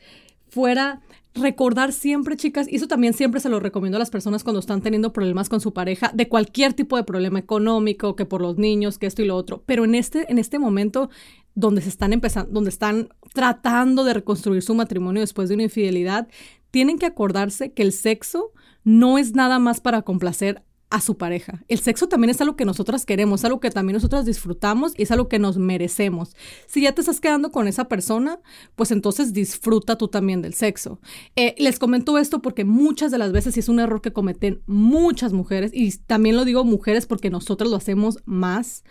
fuera 0.50 1.02
recordar 1.40 1.94
siempre, 1.94 2.38
chicas, 2.38 2.68
y 2.70 2.76
eso 2.76 2.88
también 2.88 3.14
siempre 3.14 3.40
se 3.40 3.50
lo 3.50 3.60
recomiendo 3.60 3.98
a 3.98 4.00
las 4.00 4.10
personas 4.10 4.44
cuando 4.44 4.60
están 4.60 4.82
teniendo 4.82 5.14
problemas 5.14 5.50
con 5.50 5.62
su 5.62 5.74
pareja, 5.74 6.12
de 6.14 6.28
cualquier 6.28 6.74
tipo 6.74 6.98
de 6.98 7.04
problema 7.04 7.40
económico, 7.40 8.16
que 8.16 8.26
por 8.26 8.42
los 8.42 8.58
niños, 8.58 8.98
que 8.98 9.06
esto 9.06 9.22
y 9.22 9.26
lo 9.26 9.36
otro, 9.36 9.64
pero 9.66 9.86
en 9.86 9.96
este, 9.96 10.32
en 10.32 10.38
este 10.38 10.60
momento 10.60 11.10
donde 11.56 11.82
se 11.82 11.90
están 11.90 12.14
empezando, 12.14 12.52
donde 12.52 12.70
están 12.70 13.10
tratando 13.34 14.04
de 14.04 14.14
reconstruir 14.14 14.62
su 14.62 14.76
matrimonio 14.76 15.22
después 15.22 15.50
de 15.50 15.56
una 15.56 15.64
infidelidad, 15.64 16.28
tienen 16.72 17.00
que 17.00 17.06
acordarse 17.06 17.72
que 17.72 17.82
el 17.84 17.94
sexo 17.94 18.52
no 18.84 19.18
es 19.18 19.34
nada 19.34 19.60
más 19.60 19.82
para 19.82 20.04
complacer 20.04 20.64
a 20.90 21.02
su 21.02 21.18
pareja. 21.18 21.64
El 21.68 21.80
sexo 21.80 22.08
también 22.08 22.30
es 22.30 22.40
algo 22.40 22.56
que 22.56 22.64
nosotras 22.64 23.06
queremos, 23.06 23.42
es 23.42 23.46
algo 23.46 23.60
que 23.60 23.72
también 23.72 23.96
nosotras 23.96 24.26
disfrutamos 24.26 24.94
y 24.98 25.04
es 25.04 25.12
algo 25.12 25.28
que 25.28 25.38
nos 25.38 25.58
merecemos. 25.58 26.36
Si 26.66 26.82
ya 26.82 26.94
te 26.94 27.02
estás 27.02 27.20
quedando 27.20 27.52
con 27.52 27.68
esa 27.68 27.86
persona, 27.86 28.40
pues 28.76 28.92
entonces 28.92 29.34
disfruta 29.34 29.98
tú 29.98 30.08
también 30.08 30.42
del 30.42 30.54
sexo. 30.54 31.00
Eh, 31.36 31.56
les 31.58 31.78
comento 31.78 32.18
esto 32.18 32.42
porque 32.42 32.64
muchas 32.64 33.12
de 33.12 33.18
las 33.18 33.34
veces, 33.34 33.58
y 33.58 33.60
es 33.60 33.70
un 33.70 33.80
error 33.80 34.02
que 34.02 34.14
cometen 34.14 34.62
muchas 34.66 35.34
mujeres, 35.34 35.72
y 35.74 35.92
también 35.98 36.38
lo 36.38 36.46
digo 36.46 36.64
mujeres 36.64 37.06
porque 37.06 37.30
nosotras 37.30 37.70
lo 37.70 37.76
hacemos 37.76 38.20
más, 38.26 38.84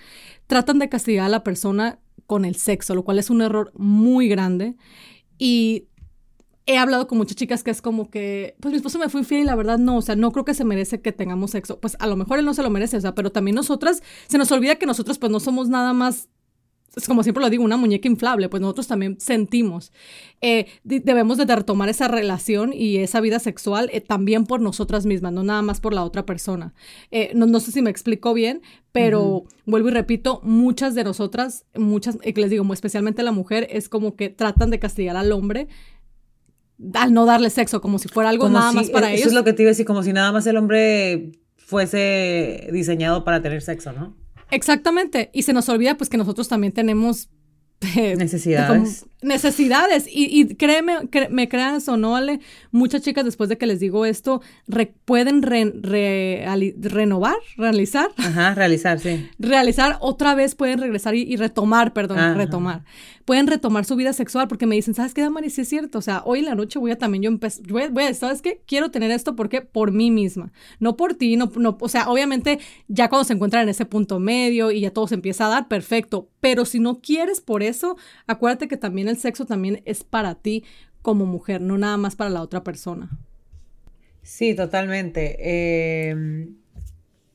tratan 0.46 0.78
de 0.78 0.90
castigar 0.90 1.26
a 1.26 1.30
la 1.30 1.44
persona 1.44 1.98
con 2.26 2.44
el 2.44 2.56
sexo, 2.56 2.94
lo 2.94 3.04
cual 3.04 3.18
es 3.18 3.30
un 3.30 3.40
error 3.40 3.72
muy 3.74 4.28
grande. 4.28 4.76
Y 5.38 5.86
he 6.66 6.76
hablado 6.78 7.06
con 7.06 7.18
muchas 7.18 7.36
chicas 7.36 7.62
que 7.62 7.70
es 7.70 7.80
como 7.80 8.10
que, 8.10 8.56
pues 8.60 8.72
mi 8.72 8.76
esposo 8.76 8.98
me 8.98 9.08
fue 9.08 9.20
infiel 9.20 9.42
y 9.42 9.44
la 9.44 9.54
verdad 9.54 9.78
no, 9.78 9.96
o 9.96 10.02
sea, 10.02 10.16
no 10.16 10.32
creo 10.32 10.44
que 10.44 10.54
se 10.54 10.64
merece 10.64 11.00
que 11.00 11.12
tengamos 11.12 11.52
sexo. 11.52 11.78
Pues 11.78 11.96
a 12.00 12.06
lo 12.08 12.16
mejor 12.16 12.40
él 12.40 12.44
no 12.44 12.54
se 12.54 12.62
lo 12.62 12.70
merece, 12.70 12.96
o 12.96 13.00
sea, 13.00 13.14
pero 13.14 13.30
también 13.30 13.54
nosotras, 13.54 14.02
se 14.26 14.36
nos 14.36 14.50
olvida 14.50 14.74
que 14.74 14.86
nosotros 14.86 15.18
pues 15.18 15.30
no 15.30 15.38
somos 15.38 15.68
nada 15.68 15.92
más, 15.92 16.28
es 16.96 17.06
como 17.06 17.22
siempre 17.22 17.42
lo 17.42 17.50
digo, 17.50 17.62
una 17.62 17.76
muñeca 17.76 18.08
inflable, 18.08 18.48
pues 18.48 18.60
nosotros 18.60 18.88
también 18.88 19.20
sentimos. 19.20 19.92
Eh, 20.40 20.66
debemos 20.82 21.38
de 21.38 21.44
retomar 21.44 21.88
esa 21.88 22.08
relación 22.08 22.72
y 22.72 22.96
esa 22.96 23.20
vida 23.20 23.38
sexual 23.38 23.88
eh, 23.92 24.00
también 24.00 24.44
por 24.44 24.60
nosotras 24.60 25.06
mismas, 25.06 25.32
no 25.32 25.44
nada 25.44 25.62
más 25.62 25.80
por 25.80 25.94
la 25.94 26.02
otra 26.02 26.26
persona. 26.26 26.74
Eh, 27.12 27.30
no, 27.34 27.60
sé 27.60 27.70
si 27.70 27.80
me 27.80 27.90
explico 27.90 28.34
bien, 28.34 28.62
pero 28.90 29.44
vuelvo 29.66 29.88
y 29.88 29.92
repito, 29.92 30.40
muchas 30.42 30.94
de 30.94 31.04
nosotras, 31.04 31.64
muchas, 31.76 32.18
les 32.24 32.50
digo, 32.50 32.72
especialmente 32.72 33.22
la 33.22 33.32
mujer, 33.32 33.68
es 33.70 33.88
como 33.88 34.16
que 34.16 34.30
tratan 34.30 34.70
de 34.70 34.78
castigar 34.80 35.16
al 35.16 35.32
hombre 35.32 35.68
al 36.94 37.12
no 37.12 37.26
darle 37.26 37.50
sexo, 37.50 37.80
como 37.80 37.98
si 37.98 38.08
fuera 38.08 38.30
algo 38.30 38.48
nada 38.48 38.72
más 38.72 38.90
para 38.90 39.08
ellos. 39.08 39.20
Eso 39.20 39.28
es 39.28 39.34
lo 39.34 39.44
que 39.44 39.52
te 39.52 39.62
iba 39.62 39.70
a 39.70 39.72
decir, 39.72 39.86
como 39.86 40.02
si 40.02 40.12
nada 40.12 40.32
más 40.32 40.46
el 40.46 40.56
hombre 40.56 41.32
fuese 41.56 42.68
diseñado 42.72 43.24
para 43.24 43.42
tener 43.42 43.62
sexo, 43.62 43.92
¿no? 43.92 44.16
Exactamente. 44.50 45.30
Y 45.32 45.42
se 45.42 45.52
nos 45.52 45.68
olvida 45.68 45.96
pues 45.96 46.08
que 46.08 46.16
nosotros 46.16 46.48
también 46.48 46.72
tenemos 46.72 47.28
necesidades. 48.16 49.06
necesidades. 49.22 50.06
Y, 50.10 50.54
créeme, 50.54 51.08
me 51.30 51.48
crean 51.48 51.80
o 51.86 51.96
no, 51.96 52.16
Ale, 52.16 52.40
muchas 52.70 53.02
chicas 53.02 53.24
después 53.24 53.48
de 53.48 53.58
que 53.58 53.66
les 53.66 53.80
digo 53.80 54.06
esto, 54.06 54.40
pueden 55.04 55.42
renovar, 55.42 57.36
realizar. 57.56 58.10
Ajá, 58.16 58.54
realizar, 58.54 58.98
sí. 58.98 59.28
Realizar 59.38 59.98
otra 60.00 60.34
vez, 60.34 60.54
pueden 60.54 60.78
regresar 60.78 61.14
y, 61.14 61.36
retomar, 61.36 61.92
perdón, 61.92 62.36
retomar. 62.36 62.84
Pueden 63.24 63.48
retomar 63.48 63.84
su 63.84 63.96
vida 63.96 64.12
sexual 64.12 64.46
porque 64.46 64.66
me 64.66 64.76
dicen, 64.76 64.94
¿sabes 64.94 65.12
qué, 65.12 65.20
Damari? 65.20 65.50
Sí 65.50 65.62
es 65.62 65.68
cierto. 65.68 65.98
O 65.98 66.02
sea, 66.02 66.22
hoy 66.24 66.38
en 66.38 66.44
la 66.44 66.54
noche 66.54 66.78
voy 66.78 66.92
a 66.92 66.98
también 66.98 67.24
yo 67.24 67.28
empezar, 67.28 67.66
voy, 67.66 68.04
a, 68.04 68.14
¿sabes 68.14 68.40
qué? 68.40 68.62
Quiero 68.66 68.92
tener 68.92 69.10
esto 69.10 69.34
porque 69.34 69.62
por 69.62 69.90
mí 69.90 70.12
misma, 70.12 70.52
no 70.78 70.96
por 70.96 71.14
ti, 71.14 71.36
no, 71.36 71.50
no, 71.56 71.76
o 71.80 71.88
sea, 71.88 72.08
obviamente 72.08 72.60
ya 72.86 73.08
cuando 73.08 73.24
se 73.24 73.32
encuentran 73.32 73.64
en 73.64 73.70
ese 73.70 73.84
punto 73.84 74.20
medio 74.20 74.70
y 74.70 74.80
ya 74.82 74.92
todo 74.92 75.08
se 75.08 75.16
empieza 75.16 75.46
a 75.46 75.48
dar, 75.48 75.66
perfecto. 75.66 76.30
Pero 76.38 76.64
si 76.64 76.78
no 76.78 77.00
quieres 77.00 77.40
por 77.40 77.64
eso, 77.68 77.96
acuérdate 78.26 78.68
que 78.68 78.76
también 78.76 79.08
el 79.08 79.16
sexo 79.16 79.46
también 79.46 79.82
es 79.84 80.04
para 80.04 80.34
ti 80.34 80.64
como 81.06 81.24
mujer, 81.24 81.60
no 81.60 81.78
nada 81.78 81.96
más 81.96 82.16
para 82.16 82.30
la 82.30 82.42
otra 82.42 82.64
persona. 82.64 83.10
Sí, 84.26 84.56
totalmente. 84.56 86.08
Em, 86.08 86.56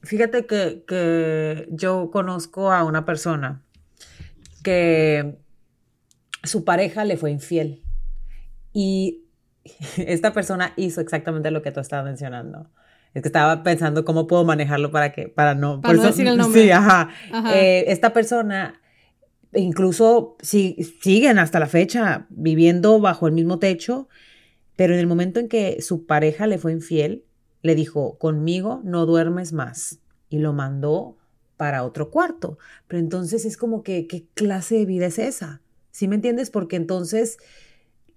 fíjate 0.02 0.46
que, 0.46 1.70
yo 1.72 2.12
conozco 2.12 2.74
a 2.74 2.84
una 2.84 3.06
persona 3.06 3.64
que 4.62 5.38
su 6.44 6.66
pareja 6.66 7.06
le 7.06 7.16
fue 7.16 7.32
infiel 7.32 7.82
y 8.74 9.24
esta 9.98 10.34
persona 10.34 10.74
hizo 10.76 11.00
exactamente 11.00 11.50
lo 11.50 11.62
que 11.62 11.72
tú 11.72 11.80
estabas 11.80 12.04
mencionando. 12.04 12.70
Es 13.14 13.22
que 13.22 13.30
estaba 13.30 13.64
pensando 13.64 14.04
cómo 14.04 14.28
puedo 14.28 14.44
manejarlo 14.44 14.92
para 14.92 15.14
que, 15.14 15.30
para 15.30 15.56
no, 15.56 15.80
para 15.80 15.94
no 15.94 16.04
decir 16.04 16.28
el 16.28 16.36
nombre. 16.38 16.64
Sí, 16.64 16.72
ajá. 16.72 17.08
Eh, 17.54 17.86
esta 17.88 18.12
persona 18.12 18.81
incluso 19.54 20.36
si, 20.42 20.78
siguen 21.02 21.40
hasta 21.40 21.60
la 21.60 21.68
fecha 21.68 22.26
viviendo 22.30 23.00
bajo 23.00 23.28
el 23.28 23.34
mismo 23.34 23.60
techo, 23.60 24.08
pero 24.76 24.94
en 24.94 25.00
el 25.00 25.08
momento 25.08 25.40
en 25.40 25.48
que 25.48 25.82
su 25.82 26.06
pareja 26.06 26.48
le 26.48 26.58
fue 26.58 26.72
infiel, 26.72 27.24
le 27.62 27.76
dijo, 27.76 28.18
conmigo 28.18 28.82
no 28.84 29.06
duermes 29.06 29.54
más, 29.54 30.00
y 30.30 30.40
lo 30.40 30.54
mandó 30.54 31.18
para 31.58 31.84
otro 31.84 32.10
cuarto. 32.10 32.58
Pero 32.88 33.00
entonces 33.00 33.46
es 33.46 33.58
como 33.58 33.84
que, 33.84 34.08
¿qué 34.08 34.26
clase 34.34 34.76
de 34.76 34.86
vida 34.86 35.06
es 35.08 35.20
esa? 35.20 35.62
¿Sí 35.92 36.08
me 36.08 36.16
entiendes? 36.16 36.50
Porque 36.50 36.78
entonces 36.78 37.38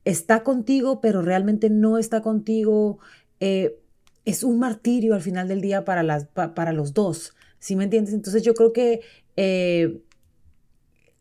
está 0.05 0.43
contigo, 0.43 1.01
pero 1.01 1.21
realmente 1.21 1.69
no 1.69 1.99
está 1.99 2.23
contigo. 2.23 2.99
Eh, 3.41 3.79
es 4.25 4.45
un 4.45 4.59
martirio 4.59 5.15
al 5.15 5.21
final 5.21 5.49
del 5.49 5.61
día 5.61 5.85
para, 5.85 6.03
las, 6.03 6.27
para 6.27 6.73
los 6.73 6.95
dos, 6.95 7.35
¿sí 7.59 7.77
me 7.77 7.85
entiendes? 7.85 8.15
Entonces 8.15 8.43
yo 8.43 8.55
creo 8.55 8.73
que 8.73 9.03
eh, 9.37 10.01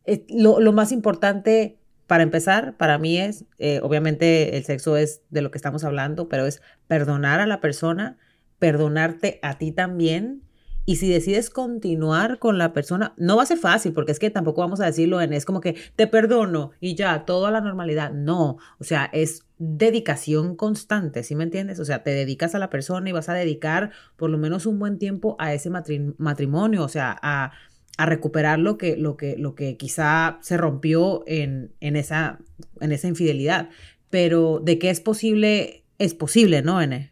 eh, 0.05 0.25
lo, 0.29 0.73
más 0.73 0.91
importante 0.91 1.77
para 2.07 2.23
empezar, 2.23 2.75
para 2.77 2.97
mí 2.97 3.17
es, 3.17 3.45
eh, 3.59 3.79
obviamente 3.81 4.57
el 4.57 4.65
sexo 4.65 4.97
es 4.97 5.21
de 5.29 5.41
lo 5.41 5.51
que 5.51 5.57
estamos 5.57 5.83
hablando, 5.83 6.27
pero 6.29 6.45
es 6.45 6.61
perdonar 6.87 7.39
a 7.39 7.47
la 7.47 7.61
persona, 7.61 8.17
perdonarte 8.59 9.39
a 9.41 9.57
ti 9.57 9.71
también 9.71 10.43
y 10.85 10.97
si 10.97 11.09
decides 11.09 11.49
continuar 11.49 12.39
con 12.39 12.57
la 12.57 12.73
persona, 12.73 13.13
no 13.15 13.37
va 13.37 13.43
a 13.43 13.45
ser 13.45 13.57
fácil, 13.57 13.93
porque 13.93 14.11
es 14.11 14.19
que 14.19 14.29
tampoco 14.29 14.61
vamos 14.61 14.81
a 14.81 14.85
decirlo 14.85 15.21
en, 15.21 15.31
es 15.31 15.45
como 15.45 15.61
que 15.61 15.77
te 15.95 16.07
perdono 16.07 16.71
y 16.81 16.95
ya, 16.95 17.23
todo 17.25 17.45
a 17.45 17.51
la 17.51 17.61
normalidad. 17.61 18.11
No, 18.11 18.57
o 18.79 18.83
sea, 18.83 19.09
es 19.13 19.45
dedicación 19.57 20.57
constante, 20.57 21.23
¿sí 21.23 21.35
me 21.35 21.45
entiendes? 21.45 21.79
O 21.79 21.85
sea, 21.85 22.03
te 22.03 22.11
dedicas 22.11 22.53
a 22.53 22.59
la 22.59 22.69
persona 22.69 23.09
y 23.09 23.13
vas 23.13 23.29
a 23.29 23.33
dedicar 23.33 23.91
por 24.17 24.29
lo 24.29 24.37
menos 24.37 24.65
un 24.65 24.77
buen 24.77 24.99
tiempo 24.99 25.37
a 25.39 25.53
ese 25.53 25.69
matrimonio, 25.69 26.83
o 26.83 26.89
sea, 26.89 27.17
a, 27.21 27.53
recuperar 27.97 28.59
lo 28.59 28.77
que, 28.77 28.97
lo, 28.97 29.17
que, 29.17 29.37
lo 29.37 29.55
que 29.55 29.77
quizá 29.77 30.39
se 30.41 30.57
rompió 30.57 31.23
en, 31.27 31.73
en, 31.79 31.95
esa, 31.95 32.39
en 32.81 32.91
esa 32.91 33.07
infidelidad. 33.07 33.69
Pero 34.09 34.59
de 34.59 34.79
que 34.79 34.89
es 34.89 34.99
posible, 34.99 35.85
es 35.97 36.13
posible, 36.13 36.61
¿no, 36.61 36.81
N? 36.81 37.11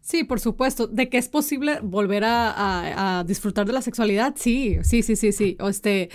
Sí, 0.00 0.24
por 0.24 0.40
supuesto. 0.40 0.86
¿De 0.86 1.08
que 1.08 1.18
es 1.18 1.28
posible 1.28 1.80
volver 1.82 2.22
a, 2.26 3.24
disfrutar 3.26 3.66
de 3.66 3.74
la 3.74 3.82
sexualidad? 3.82 4.34
Sí, 4.36 4.78
sí, 4.82 5.02
sí, 5.02 5.16
sí, 5.16 5.32
sí. 5.32 5.56
O 5.60 5.68
este, 5.68 6.08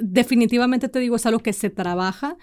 definitivamente 0.00 0.88
te 0.88 0.98
digo, 0.98 1.16
es 1.16 1.24
algo 1.24 1.40
que 1.40 1.52
se 1.52 1.70
trabaja, 1.70 2.36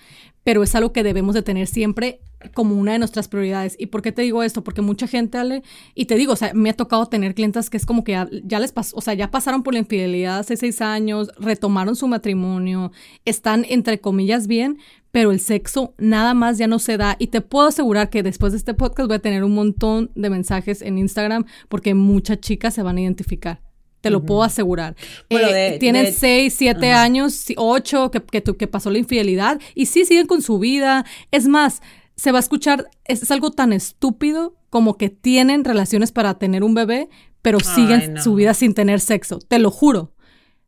pero 0.43 0.63
es 0.63 0.73
algo 0.73 0.93
que 0.93 1.03
debemos 1.03 1.35
de 1.35 1.43
tener 1.43 1.67
siempre 1.67 2.21
como 2.53 2.75
una 2.75 2.93
de 2.93 2.99
nuestras 2.99 3.27
prioridades. 3.27 3.75
¿Y 3.79 3.87
por 3.87 4.01
qué 4.01 4.11
te 4.11 4.21
digo 4.21 4.43
esto? 4.43 4.63
Porque 4.63 4.81
mucha 4.81 5.07
gente, 5.07 5.37
Ale, 5.37 5.63
y 5.95 6.05
te 6.05 6.15
digo, 6.15 6.33
o 6.33 6.35
sea, 6.35 6.53
me 6.53 6.69
ha 6.69 6.73
tocado 6.73 7.05
tener 7.07 7.33
clientes 7.33 7.69
que 7.69 7.77
es 7.77 7.85
como 7.85 8.03
que 8.03 8.13
ya, 8.43 8.59
les 8.59 8.71
pasó, 8.71 8.95
o 8.97 9.01
sea, 9.01 9.13
ya 9.13 9.31
pasaron 9.31 9.63
por 9.63 9.73
la 9.73 9.79
infidelidad 9.79 10.39
hace 10.39 10.57
seis 10.57 10.81
años, 10.81 11.31
retomaron 11.37 11.95
su 11.95 12.07
matrimonio, 12.07 12.91
están 13.25 13.65
entre 13.69 13.99
comillas 13.99 14.47
bien, 14.47 14.77
pero 15.11 15.31
el 15.31 15.39
sexo 15.39 15.95
nada 15.97 16.33
más 16.33 16.57
ya 16.57 16.67
no 16.67 16.79
se 16.79 16.97
da. 16.97 17.15
Y 17.19 17.27
te 17.27 17.41
puedo 17.41 17.67
asegurar 17.67 18.09
que 18.09 18.23
después 18.23 18.53
de 18.53 18.59
este 18.59 18.73
podcast 18.73 19.07
voy 19.07 19.17
a 19.17 19.19
tener 19.19 19.43
un 19.43 19.55
montón 19.55 20.11
de 20.15 20.29
mensajes 20.29 20.81
en 20.81 20.97
Instagram 20.97 21.45
porque 21.69 21.93
muchas 21.95 22.39
chicas 22.39 22.73
se 22.73 22.83
van 22.83 22.97
a 22.97 23.01
identificar. 23.01 23.61
Te 24.01 24.11
lo 24.11 24.23
puedo 24.23 24.43
asegurar. 24.43 24.95
Eh, 25.29 25.77
tienen 25.79 26.13
seis, 26.13 26.53
siete 26.55 26.91
años, 26.91 27.45
ocho, 27.57 28.11
que, 28.11 28.21
que, 28.21 28.43
que 28.43 28.67
pasó 28.67 28.91
la 28.91 28.99
infidelidad 28.99 29.59
y 29.73 29.87
sí 29.87 30.05
siguen 30.05 30.27
con 30.27 30.41
su 30.41 30.59
vida. 30.59 31.03
Es 31.31 31.47
más, 31.47 31.81
se 32.17 32.31
va 32.31 32.39
a 32.39 32.41
escuchar, 32.41 32.89
es, 33.05 33.29
algo 33.31 33.51
tan 33.51 33.71
estúpido 33.71 34.55
como 34.69 34.97
que 34.97 35.09
tienen 35.09 35.63
relaciones 35.63 36.11
para 36.11 36.37
tener 36.37 36.63
un 36.63 36.73
bebé, 36.73 37.09
pero 37.41 37.59
siguen 37.59 38.21
su 38.21 38.35
vida 38.35 38.53
sin 38.53 38.73
tener 38.73 38.99
sexo. 38.99 39.39
Te 39.39 39.59
lo 39.59 39.71
juro. 39.71 40.11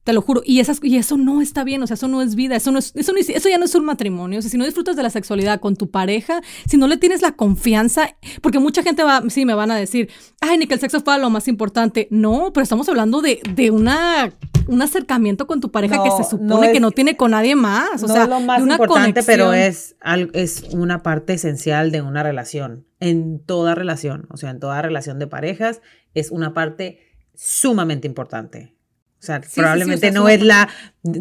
Te 0.09 0.13
lo 0.13 0.23
juro. 0.23 0.41
Y, 0.43 0.59
esas, 0.59 0.79
y 0.81 0.97
eso 0.97 1.17
no 1.17 1.39
está 1.39 1.63
bien, 1.63 1.83
o 1.83 1.85
sea, 1.85 1.93
eso 1.93 2.07
no 2.07 2.23
es 2.23 2.33
vida, 2.33 2.55
eso, 2.55 2.71
no 2.71 2.79
es, 2.79 2.93
eso, 2.95 3.13
eso 3.15 3.47
ya 3.47 3.59
no 3.59 3.65
es 3.65 3.75
un 3.75 3.85
matrimonio. 3.85 4.39
O 4.39 4.41
sea, 4.41 4.49
si 4.49 4.57
no 4.57 4.65
disfrutas 4.65 4.95
de 4.95 5.03
la 5.03 5.11
sexualidad 5.11 5.59
con 5.59 5.75
tu 5.75 5.91
pareja, 5.91 6.41
si 6.67 6.77
no 6.77 6.87
le 6.87 6.97
tienes 6.97 7.21
la 7.21 7.33
confianza, 7.33 8.15
porque 8.41 8.57
mucha 8.57 8.81
gente 8.81 9.03
va, 9.03 9.21
sí, 9.29 9.45
me 9.45 9.53
van 9.53 9.69
a 9.69 9.75
decir, 9.75 10.09
ay, 10.41 10.57
ni 10.57 10.65
que 10.65 10.73
el 10.73 10.79
sexo 10.79 11.01
fuera 11.01 11.19
lo 11.19 11.29
más 11.29 11.47
importante. 11.47 12.07
No, 12.09 12.49
pero 12.51 12.63
estamos 12.63 12.89
hablando 12.89 13.21
de, 13.21 13.39
de 13.53 13.69
una, 13.69 14.33
un 14.65 14.81
acercamiento 14.81 15.45
con 15.45 15.61
tu 15.61 15.69
pareja 15.69 16.01
que 16.01 16.09
se 16.09 16.27
supone 16.27 16.71
que 16.71 16.79
no 16.79 16.89
tiene 16.89 17.15
con 17.15 17.29
nadie 17.29 17.55
más. 17.55 18.01
O 18.01 18.07
sea, 18.07 18.23
es 18.23 18.29
lo 18.29 18.39
más 18.39 18.61
importante, 18.61 19.21
pero 19.21 19.53
es, 19.53 19.95
es 20.33 20.63
una 20.71 21.03
parte 21.03 21.33
esencial 21.33 21.91
de 21.91 22.01
una 22.01 22.23
relación, 22.23 22.87
en 22.99 23.45
toda 23.45 23.75
relación, 23.75 24.25
o 24.31 24.37
sea, 24.37 24.49
en 24.49 24.59
toda 24.59 24.81
relación 24.81 25.19
de 25.19 25.27
parejas, 25.27 25.83
es 26.15 26.31
una 26.31 26.55
parte 26.55 26.97
sumamente 27.35 28.07
importante. 28.07 28.73
O 29.19 29.25
sea, 29.25 29.41
probablemente 29.41 30.11
no 30.11 30.29
es 30.29 30.41
la. 30.41 30.69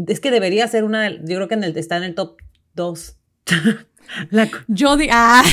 Es 0.06 0.20
que 0.20 0.30
debería 0.30 0.68
ser 0.68 0.84
una. 0.84 1.10
Yo 1.10 1.36
creo 1.36 1.48
que 1.48 1.54
en 1.54 1.64
el, 1.64 1.76
está 1.76 1.96
en 1.96 2.04
el 2.04 2.14
top 2.14 2.36
2. 2.74 3.16
yo 4.68 4.96
digo. 4.96 5.12
Ah, 5.14 5.44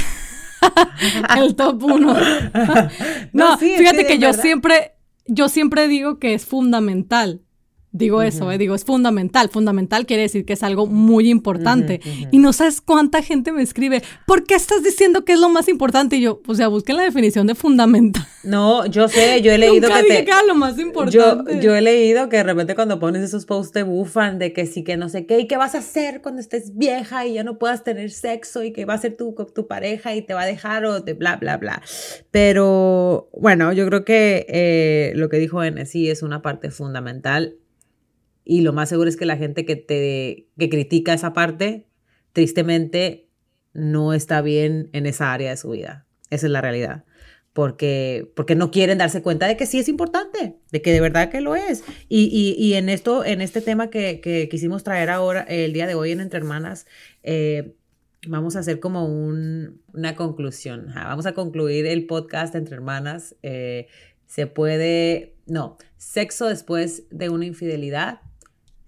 el 1.38 1.56
top 1.56 1.84
1. 1.84 2.18
no, 3.34 3.58
fíjate 3.58 4.06
que 4.06 4.20
yo 4.20 4.34
siempre. 4.34 4.92
Yo 5.28 5.50
siempre 5.50 5.88
digo 5.88 6.20
que 6.20 6.36
es 6.36 6.46
fundamental 6.46 7.42
Digo 7.96 8.22
eso, 8.22 8.52
eh, 8.52 8.58
digo, 8.58 8.76
es 8.76 8.84
fundamental. 8.84 9.48
Fundamental 9.48 10.06
quiere 10.06 10.24
decir 10.24 10.44
que 10.44 10.52
es 10.52 10.64
algo 10.64 10.86
muy 10.86 11.30
importante. 11.30 12.02
Y 12.30 12.40
no 12.40 12.52
sabes 12.52 12.82
cuánta 12.82 13.24
gente 13.24 13.54
me 13.54 13.62
escribe, 13.62 14.04
¿por 14.28 14.44
qué 14.44 14.56
estás 14.56 14.84
diciendo 14.84 15.24
que 15.24 15.32
es 15.32 15.40
lo 15.40 15.48
más 15.48 15.70
importante? 15.70 16.18
Y 16.18 16.22
yo, 16.22 16.42
o 16.46 16.56
sea, 16.56 16.68
busquen 16.68 16.98
la 16.98 17.04
definición 17.04 17.48
de 17.48 17.56
fundamental. 17.56 18.28
No, 18.44 18.86
yo 18.86 19.08
sé, 19.08 19.42
yo 19.42 19.54
he 19.54 19.58
leído 19.58 19.88
que, 19.88 20.04
te, 20.04 20.26
que 20.26 20.32
lo 20.46 20.56
más 20.56 20.78
importante. 20.78 21.54
Yo, 21.54 21.62
yo, 21.62 21.74
he 21.74 21.82
leído 21.82 22.28
que 22.28 22.36
de 22.36 22.44
repente 22.44 22.76
cuando 22.76 23.00
pones 23.00 23.24
esos 23.24 23.46
posts 23.46 23.72
te 23.72 23.84
bufan 23.84 24.40
de 24.40 24.52
que 24.52 24.66
sí, 24.66 24.84
que 24.84 24.98
no 24.98 25.08
sé 25.08 25.26
qué, 25.26 25.40
y 25.40 25.48
qué 25.48 25.56
vas 25.56 25.74
a 25.74 25.78
hacer 25.78 26.22
cuando 26.22 26.42
estés 26.42 26.76
vieja 26.76 27.26
y 27.26 27.36
ya 27.36 27.46
no 27.46 27.58
puedas 27.58 27.86
tener 27.86 28.12
sexo 28.12 28.66
y 28.66 28.74
que 28.74 28.84
va 28.84 28.96
a 28.96 28.98
ser 28.98 29.16
tu, 29.16 29.34
tu 29.56 29.68
pareja 29.68 30.14
y 30.16 30.22
te 30.22 30.34
va 30.34 30.42
a 30.42 30.46
dejar 30.46 30.84
o 30.84 31.00
de 31.00 31.14
bla, 31.14 31.38
bla, 31.38 31.56
bla. 31.56 31.82
Pero 32.30 33.30
bueno, 33.32 33.72
yo 33.72 33.86
creo 33.88 34.04
que 34.04 34.46
eh, 34.50 35.14
lo 35.16 35.30
que 35.30 35.38
dijo 35.38 35.64
N 35.64 35.86
sí 35.86 36.10
es 36.10 36.24
una 36.24 36.42
parte 36.42 36.72
fundamental 36.72 37.56
y 38.46 38.62
lo 38.62 38.72
más 38.72 38.90
seguro 38.90 39.10
es 39.10 39.18
que 39.18 39.26
la 39.26 39.38
gente 39.38 39.66
que 39.66 39.76
te 39.76 40.48
que 40.58 40.70
critica 40.70 41.14
esa 41.14 41.34
parte, 41.34 41.88
tristemente, 42.32 43.28
no 43.74 44.14
está 44.14 44.42
bien 44.42 44.90
en 44.94 45.08
esa 45.08 45.34
área 45.34 45.50
de 45.50 45.58
su 45.58 45.72
vida. 45.72 46.06
Esa 46.30 46.46
es 46.46 46.52
la 46.52 46.62
realidad. 46.62 47.06
Porque, 47.54 48.32
porque 48.36 48.56
no 48.56 48.70
quieren 48.70 49.00
darse 49.00 49.22
cuenta 49.22 49.48
de 49.48 49.58
que 49.58 49.66
sí 49.66 49.80
es 49.80 49.90
importante, 49.90 50.58
de 50.72 50.82
que 50.82 50.92
de 50.92 51.02
verdad 51.02 51.30
que 51.30 51.42
lo 51.42 51.56
es. 51.56 51.84
Y, 52.08 52.74
en 52.74 52.90
esto, 52.90 53.26
en 53.26 53.42
este 53.42 53.62
tema 53.62 53.90
que, 53.90 54.48
quisimos 54.52 54.84
traer 54.84 55.10
ahora, 55.10 55.42
el 55.42 55.74
día 55.74 55.88
de 55.88 55.96
hoy 55.96 56.12
en 56.12 56.20
Entre 56.20 56.38
Hermanas, 56.38 56.86
eh, 57.24 57.76
vamos 58.28 58.56
a 58.56 58.60
hacer 58.60 58.80
como 58.80 59.06
una 59.06 60.16
conclusión. 60.16 60.88
Vamos 60.94 61.26
a 61.26 61.34
concluir 61.34 61.86
el 61.88 62.06
podcast 62.06 62.54
Entre 62.56 62.76
Hermanas. 62.76 63.36
Eh, 63.42 63.88
se 64.28 64.48
puede, 64.48 65.36
no, 65.46 65.78
sexo 65.98 66.48
después 66.48 67.04
de 67.10 67.30
una 67.30 67.46
infidelidad 67.46 68.20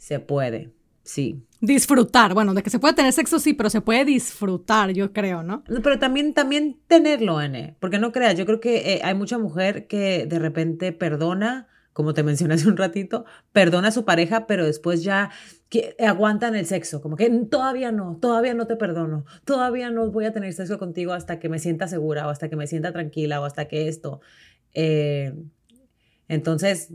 se 0.08 0.22
puede, 0.22 0.72
sí. 1.04 1.44
Disfrutar, 1.60 2.34
bueno, 2.34 2.54
de 2.54 2.64
que 2.64 2.70
se 2.70 2.80
puede 2.80 2.94
tener 2.94 3.12
sexo 3.12 3.40
sí, 3.40 3.54
pero 3.54 3.70
se 3.70 3.82
puede 3.82 4.06
disfrutar, 4.06 4.92
yo 4.92 5.12
creo, 5.12 5.44
¿no? 5.44 5.66
Pero 5.84 6.00
también, 6.00 6.34
también 6.34 6.80
tenerlo, 6.88 7.42
N, 7.42 7.76
porque 7.82 8.00
no 8.00 8.14
creas, 8.14 8.38
yo 8.38 8.46
creo 8.46 8.62
que 8.62 8.94
eh, 8.94 9.02
hay 9.04 9.16
mucha 9.16 9.38
mujer 9.38 9.86
que 9.88 10.26
de 10.26 10.40
repente 10.40 10.94
perdona, 10.94 11.68
como 11.92 12.14
te 12.14 12.24
mencioné 12.24 12.54
hace 12.54 12.70
un 12.70 12.78
ratito, 12.78 13.26
perdona 13.52 13.90
a 13.90 13.92
su 13.92 14.06
pareja, 14.06 14.48
pero 14.48 14.66
después 14.66 15.04
ya 15.04 15.30
que 15.68 15.98
aguantan 16.00 16.56
el 16.56 16.66
sexo, 16.66 17.02
como 17.02 17.18
que 17.18 17.30
todavía 17.52 17.92
no, 17.92 18.16
todavía 18.22 18.54
no 18.54 18.66
te 18.66 18.78
perdono, 18.78 19.26
todavía 19.44 19.92
no 19.92 20.10
voy 20.10 20.24
a 20.24 20.32
tener 20.32 20.54
sexo 20.54 20.80
contigo 20.80 21.12
hasta 21.12 21.38
que 21.38 21.50
me 21.50 21.60
sienta 21.60 21.90
segura 21.90 22.28
o 22.28 22.30
hasta 22.30 22.48
que 22.48 22.56
me 22.56 22.68
sienta 22.68 22.94
tranquila 22.94 23.42
o 23.42 23.44
hasta 23.44 23.68
que 23.68 23.90
esto. 23.90 24.22
Eh, 24.74 25.34
entonces, 26.30 26.90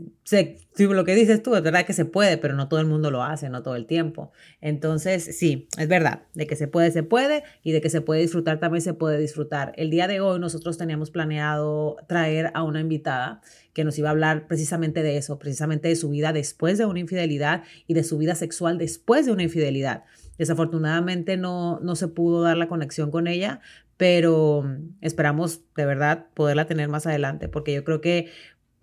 lo 0.77 1.05
que 1.05 1.15
dices 1.15 1.41
tú 1.41 1.55
es 1.55 1.63
verdad 1.63 1.85
que 1.85 1.93
se 1.93 2.05
puede, 2.05 2.37
pero 2.37 2.55
no 2.55 2.67
todo 2.67 2.79
el 2.79 2.85
mundo 2.85 3.09
lo 3.09 3.23
hace, 3.23 3.49
no 3.49 3.63
todo 3.63 3.75
el 3.75 3.87
tiempo. 3.87 4.31
Entonces, 4.61 5.37
sí, 5.37 5.67
es 5.77 5.87
verdad, 5.87 6.23
de 6.35 6.45
que 6.45 6.55
se 6.55 6.67
puede, 6.67 6.91
se 6.91 7.01
puede, 7.01 7.43
y 7.63 7.71
de 7.71 7.81
que 7.81 7.89
se 7.89 8.01
puede 8.01 8.21
disfrutar, 8.21 8.59
también 8.59 8.83
se 8.83 8.93
puede 8.93 9.17
disfrutar. 9.17 9.73
El 9.75 9.89
día 9.89 10.07
de 10.07 10.19
hoy 10.19 10.39
nosotros 10.39 10.77
teníamos 10.77 11.09
planeado 11.09 11.97
traer 12.07 12.51
a 12.53 12.61
una 12.61 12.79
invitada 12.79 13.41
que 13.73 13.83
nos 13.83 13.97
iba 13.97 14.09
a 14.09 14.11
hablar 14.11 14.47
precisamente 14.47 15.01
de 15.01 15.17
eso, 15.17 15.39
precisamente 15.39 15.87
de 15.87 15.95
su 15.95 16.11
vida 16.11 16.31
después 16.31 16.77
de 16.77 16.85
una 16.85 16.99
infidelidad 16.99 17.63
y 17.87 17.95
de 17.95 18.03
su 18.03 18.19
vida 18.19 18.35
sexual 18.35 18.77
después 18.77 19.25
de 19.25 19.31
una 19.31 19.43
infidelidad. 19.43 20.03
Desafortunadamente 20.37 21.37
no, 21.37 21.79
no 21.79 21.95
se 21.95 22.07
pudo 22.07 22.43
dar 22.43 22.57
la 22.57 22.67
conexión 22.67 23.09
con 23.09 23.27
ella, 23.27 23.61
pero 23.97 24.65
esperamos 25.01 25.61
de 25.75 25.85
verdad 25.85 26.25
poderla 26.33 26.65
tener 26.65 26.89
más 26.89 27.05
adelante, 27.05 27.47
porque 27.47 27.73
yo 27.73 27.83
creo 27.83 28.01
que 28.01 28.29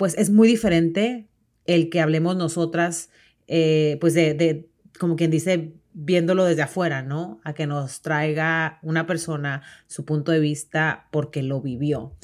pues 0.00 0.16
es 0.16 0.30
muy 0.30 0.48
diferente 0.48 1.28
el 1.66 1.90
que 1.90 2.00
hablemos 2.00 2.34
nosotras, 2.34 3.10
eh, 3.48 3.98
pues 4.00 4.14
de, 4.14 4.66
como 4.98 5.14
quien 5.14 5.30
dice, 5.30 5.74
viéndolo 5.92 6.46
desde 6.46 6.62
afuera, 6.62 7.02
¿no? 7.02 7.38
A 7.44 7.52
que 7.52 7.66
nos 7.66 8.00
traiga 8.00 8.78
una 8.80 9.06
persona 9.06 9.60
su 9.88 10.06
punto 10.06 10.32
de 10.32 10.40
vista 10.40 11.06
porque 11.12 11.42
lo 11.42 11.60
vivió. 11.60 12.16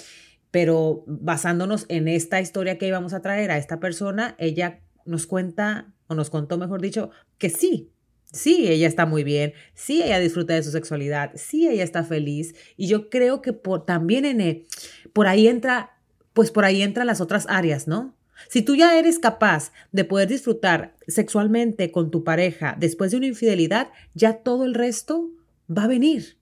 Pero 0.50 1.04
basándonos 1.06 1.84
en 1.90 2.08
esta 2.08 2.40
historia 2.40 2.78
que 2.78 2.88
íbamos 2.88 3.12
a 3.12 3.20
traer 3.20 3.50
a 3.50 3.58
esta 3.58 3.78
persona, 3.78 4.36
ella 4.38 4.80
nos 5.04 5.26
cuenta, 5.26 5.92
o 6.06 6.14
nos 6.14 6.30
contó, 6.30 6.56
mejor 6.56 6.80
dicho, 6.80 7.10
que 7.36 7.50
sí, 7.50 7.92
Sí, 8.32 8.66
ella 8.68 8.88
está 8.88 9.06
muy 9.06 9.22
bien, 9.22 9.52
sí, 9.74 10.02
ella 10.02 10.18
disfruta 10.18 10.52
de 10.54 10.62
su 10.62 10.70
sexualidad, 10.70 11.30
sí, 11.36 11.68
ella 11.68 11.84
está 11.84 12.04
feliz. 12.04 12.54
Y 12.76 12.88
yo 12.88 13.08
creo 13.08 13.40
que 13.40 13.52
por, 13.52 13.86
también 13.86 14.24
en, 14.24 14.66
por 15.12 15.26
ahí 15.26 15.46
entra 15.46 15.95
pues 16.36 16.52
por 16.52 16.64
ahí 16.66 16.82
entran 16.82 17.08
las 17.08 17.20
otras 17.20 17.46
áreas, 17.48 17.88
¿no? 17.88 18.14
Si 18.50 18.60
tú 18.60 18.76
ya 18.76 18.98
eres 18.98 19.18
capaz 19.18 19.72
de 19.92 20.04
poder 20.04 20.28
disfrutar 20.28 20.94
sexualmente 21.08 21.90
con 21.90 22.10
tu 22.10 22.22
pareja 22.24 22.76
después 22.78 23.10
de 23.10 23.16
una 23.16 23.26
infidelidad, 23.26 23.88
ya 24.14 24.34
todo 24.42 24.64
el 24.66 24.74
resto 24.74 25.30
va 25.68 25.84
a 25.84 25.88
venir. 25.88 26.36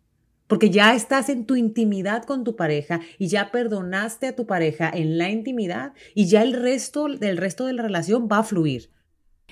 porque 0.47 0.69
ya 0.71 0.95
estás 0.95 1.31
en 1.31 1.47
tu 1.47 1.57
intimidad 1.57 2.25
con 2.25 2.45
tu 2.45 2.55
pareja 2.55 3.01
y 3.19 3.29
ya 3.29 3.51
perdonaste 3.51 4.27
a 4.27 4.37
tu 4.37 4.47
pareja 4.47 4.91
en 4.93 5.17
la 5.17 5.31
intimidad 5.31 5.95
y 6.15 6.27
ya 6.27 6.43
el 6.43 6.53
resto 6.53 7.09
del 7.09 7.39
resto 7.39 7.65
de 7.67 7.73
la 7.73 7.83
relación 7.83 8.29
va 8.31 8.39
a 8.41 8.43
fluir. 8.45 8.91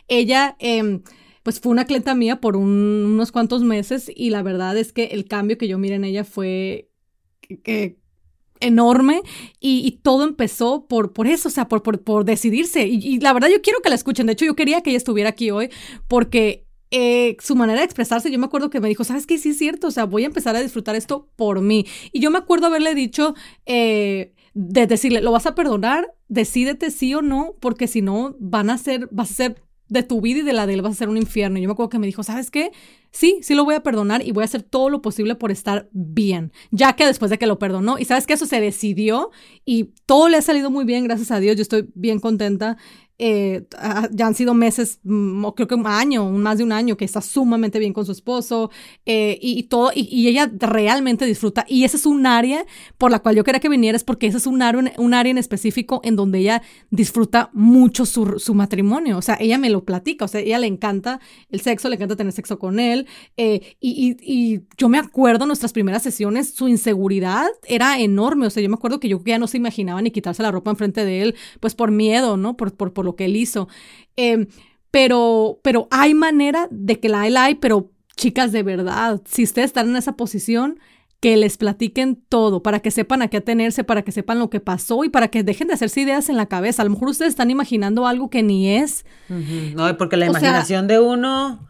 Ella, 0.09 0.55
em, 0.59 1.03
pues 1.43 1.61
fue 1.61 1.73
una 1.73 1.87
clienta 1.87 2.15
mía 2.15 2.41
por 2.41 2.57
unos 2.57 3.33
cuantos 3.33 3.63
meses 3.63 4.11
y 4.15 4.31
la 4.31 4.43
verdad 4.43 4.77
es 4.77 4.93
que 4.93 5.05
el 5.07 5.27
cambio 5.27 5.57
que 5.59 5.69
yo 5.69 5.79
miré 5.79 5.95
en 5.97 6.05
ella 6.05 6.25
fue 6.25 6.91
que, 7.65 7.99
enorme 8.63 9.23
y, 9.61 10.01
todo 10.03 10.25
empezó 10.25 10.87
por, 10.87 11.13
por 11.13 11.27
eso, 11.27 11.49
o 11.49 11.53
sea, 11.53 11.69
por, 11.69 11.83
por, 11.83 12.25
decidirse. 12.25 12.87
Y, 12.87 12.97
y, 12.97 13.21
la 13.21 13.33
verdad 13.33 13.49
yo 13.49 13.61
quiero 13.63 13.81
que 13.81 13.89
la 13.89 13.95
escuchen. 13.95 14.27
De 14.27 14.33
hecho, 14.33 14.45
yo 14.45 14.57
quería 14.57 14.81
que 14.81 14.91
ella 14.91 14.97
estuviera 14.97 15.31
aquí 15.31 15.51
hoy 15.51 15.71
porque 16.09 16.67
eh, 16.95 17.39
su 17.41 17.57
manera 17.57 17.79
de 17.81 17.87
expresarse, 17.87 18.31
yo 18.31 18.39
me 18.39 18.45
acuerdo 18.45 18.69
que 18.69 18.79
me 18.79 18.89
dijo, 18.89 19.03
¿sabes 19.03 19.27
qué? 19.27 19.39
Sí 19.39 19.51
es 19.51 19.59
cierto, 19.59 19.87
o 19.87 19.91
sea, 19.91 20.05
voy 20.05 20.25
a 20.25 20.27
empezar 20.27 20.55
a 20.57 20.61
disfrutar 20.61 20.95
esto 20.95 21.27
por 21.37 21.63
mí. 21.63 21.87
Y 22.13 22.21
yo 22.21 22.31
me 22.31 22.37
acuerdo 22.37 22.67
haberle 22.67 22.95
dicho, 22.95 23.35
eh, 23.65 24.35
de 24.53 24.87
decirle, 24.87 25.23
¿lo 25.23 25.33
vas 25.33 25.47
a 25.47 25.55
perdonar? 25.55 26.15
Decídete 26.29 26.91
sí 26.91 27.15
o 27.15 27.23
no, 27.23 27.55
porque 27.61 27.87
si 27.87 28.03
no, 28.03 28.37
van 28.41 28.69
a 28.69 28.77
ser, 28.77 29.09
vas 29.11 29.31
a 29.31 29.35
ser 29.35 29.63
de 29.89 30.03
tu 30.03 30.21
vida 30.21 30.41
y 30.41 30.43
de 30.43 30.53
la 30.53 30.67
de 30.67 30.75
él, 30.75 30.83
vas 30.83 30.93
a 30.93 30.97
ser 30.97 31.09
un 31.09 31.17
infierno. 31.17 31.59
Y 31.59 31.63
yo 31.63 31.69
me 31.69 31.73
acuerdo 31.73 31.91
que 31.91 31.99
me 31.99 32.07
dijo, 32.07 32.23
¿sabes 32.23 32.51
qué? 32.51 32.73
Sí, 33.11 33.41
sí 33.43 33.55
lo 33.55 33.65
voy 33.65 33.75
a 33.75 33.83
perdonar 33.83 34.27
y 34.27 34.33
voy 34.33 34.43
a 34.43 34.47
hacer 34.47 34.63
todo 34.63 34.89
lo 34.89 35.03
posible 35.03 35.35
por 35.35 35.51
estar 35.51 35.89
bien, 35.93 36.51
ya 36.71 36.95
que 36.95 37.05
después 37.05 37.31
de 37.31 37.39
que 37.39 37.47
lo 37.47 37.59
perdonó, 37.59 37.99
y 37.99 38.07
sabes 38.07 38.27
que 38.27 38.33
eso 38.33 38.47
se 38.47 38.61
decidió 38.61 39.31
y 39.67 39.91
todo 40.07 40.31
le 40.31 40.39
ha 40.39 40.43
salido 40.43 40.71
muy 40.71 40.87
bien, 40.87 41.05
gracias 41.05 41.31
a 41.31 41.39
Dios, 41.39 41.57
yo 41.57 41.63
estoy 41.63 41.91
bien 41.95 42.21
contenta 42.21 42.79
eh, 43.25 43.69
ya 44.11 44.27
han 44.27 44.35
sido 44.35 44.53
meses, 44.53 44.99
mm, 45.05 45.47
creo 45.55 45.69
que 45.69 45.77
un 45.77 45.87
año, 45.87 46.29
más 46.33 46.59
de 46.59 46.65
un 46.65 46.73
año, 46.73 46.97
que 46.97 47.05
está 47.05 47.21
sumamente 47.21 47.79
bien 47.79 47.93
con 47.93 48.05
su 48.05 48.11
esposo 48.11 48.73
eh, 49.07 49.39
y, 49.41 49.63
todo, 49.65 49.93
y, 49.95 50.27
ella 50.27 50.51
realmente 50.59 51.25
disfruta. 51.25 51.65
Y 51.69 51.85
ese 51.85 51.99
es 51.99 52.07
un 52.07 52.27
área 52.27 52.67
por 52.99 53.13
la 53.13 53.21
cual 53.21 53.37
yo 53.37 53.45
quería 53.45 53.61
que 53.61 53.69
vinieras, 53.69 54.03
porque 54.03 54.27
ese 54.27 54.39
es 54.39 54.49
un 54.49 54.61
área, 54.61 54.93
un 54.99 55.15
área 55.15 55.31
en 55.31 55.39
específico 55.39 56.01
en 56.03 56.17
donde 56.17 56.41
ella 56.41 56.63
disfruta 56.91 57.51
mucho 57.53 58.07
su, 58.07 58.41
su, 58.41 58.55
matrimonio. 58.55 59.19
O 59.19 59.23
sea, 59.23 59.37
ella 59.39 59.57
me 59.57 59.71
lo 59.71 59.85
platica, 59.85 60.25
o 60.25 60.29
sea, 60.29 60.41
ella 60.41 60.59
le 60.59 60.67
encanta 60.67 61.21
el 61.51 61.61
sexo, 61.61 61.89
le 61.89 61.95
encanta 61.95 62.17
tener 62.17 62.33
sexo 62.33 62.59
con 62.59 62.81
él. 62.81 63.07
Eh, 63.37 63.77
y, 63.79 64.17
y, 64.21 64.63
yo 64.77 64.89
me 64.89 64.99
acuerdo 64.99 65.47
nuestras 65.47 65.73
primeras 65.73 66.03
sesiones, 66.03 66.55
su 66.55 66.67
inseguridad 66.67 67.47
era 67.69 68.01
enorme. 68.01 68.49
O 68.49 68.51
sea, 68.51 68.65
yo 68.65 68.69
me 68.69 68.75
acuerdo 68.75 68.99
que 68.99 69.09
yo 69.09 69.23
ya 69.25 69.39
no 69.39 69.47
se 69.47 69.59
imaginaba 69.59 70.03
ni 70.03 70.11
quitarse 70.11 70.43
la 70.43 70.51
ropa 70.51 70.73
enfrente 70.73 71.05
de 71.05 71.23
él, 71.23 71.35
pues 71.61 71.77
por 71.77 71.93
miedo, 71.93 72.37
¿no? 72.37 72.57
Por, 72.57 72.75
por, 72.75 72.93
por 72.93 73.05
lo 73.05 73.12
que 73.17 73.27
él 73.27 73.37
hizo. 73.37 73.69
Em, 74.17 74.47
pero, 74.91 75.61
pero 75.63 75.89
hay 75.91 76.15
manera 76.15 76.69
de 76.71 77.01
que 77.01 77.09
la 77.09 77.23
hay, 77.23 77.55
pero 77.55 77.91
chicas, 78.17 78.53
de 78.53 78.63
verdad, 78.63 79.23
si 79.25 79.43
ustedes 79.43 79.67
están 79.67 79.91
en 79.91 79.97
esa 79.97 80.17
posición, 80.17 80.79
que 81.23 81.37
les 81.37 81.57
platiquen 81.57 82.21
todo, 82.29 82.65
para 82.65 82.81
que 82.81 82.91
sepan 82.91 83.23
a 83.23 83.29
qué 83.29 83.37
atenerse, 83.37 83.85
para 83.85 84.03
que 84.03 84.11
sepan 84.11 84.41
lo 84.41 84.51
que 84.51 84.59
pasó 84.59 85.05
y 85.05 85.09
para 85.09 85.29
que 85.29 85.45
dejen 85.45 85.69
de 85.69 85.75
hacerse 85.75 86.01
ideas 86.01 86.29
en 86.29 86.37
la 86.37 86.47
cabeza. 86.47 86.83
A 86.83 86.85
lo 86.85 86.91
mejor 86.91 87.11
ustedes 87.11 87.31
están 87.31 87.49
imaginando 87.49 88.09
algo 88.09 88.29
que 88.29 88.43
ni 88.43 88.69
es. 88.69 89.07
No, 89.29 89.97
porque 89.97 90.17
la 90.17 90.27
imaginación 90.27 90.89
de 90.89 90.99
uno 90.99 91.65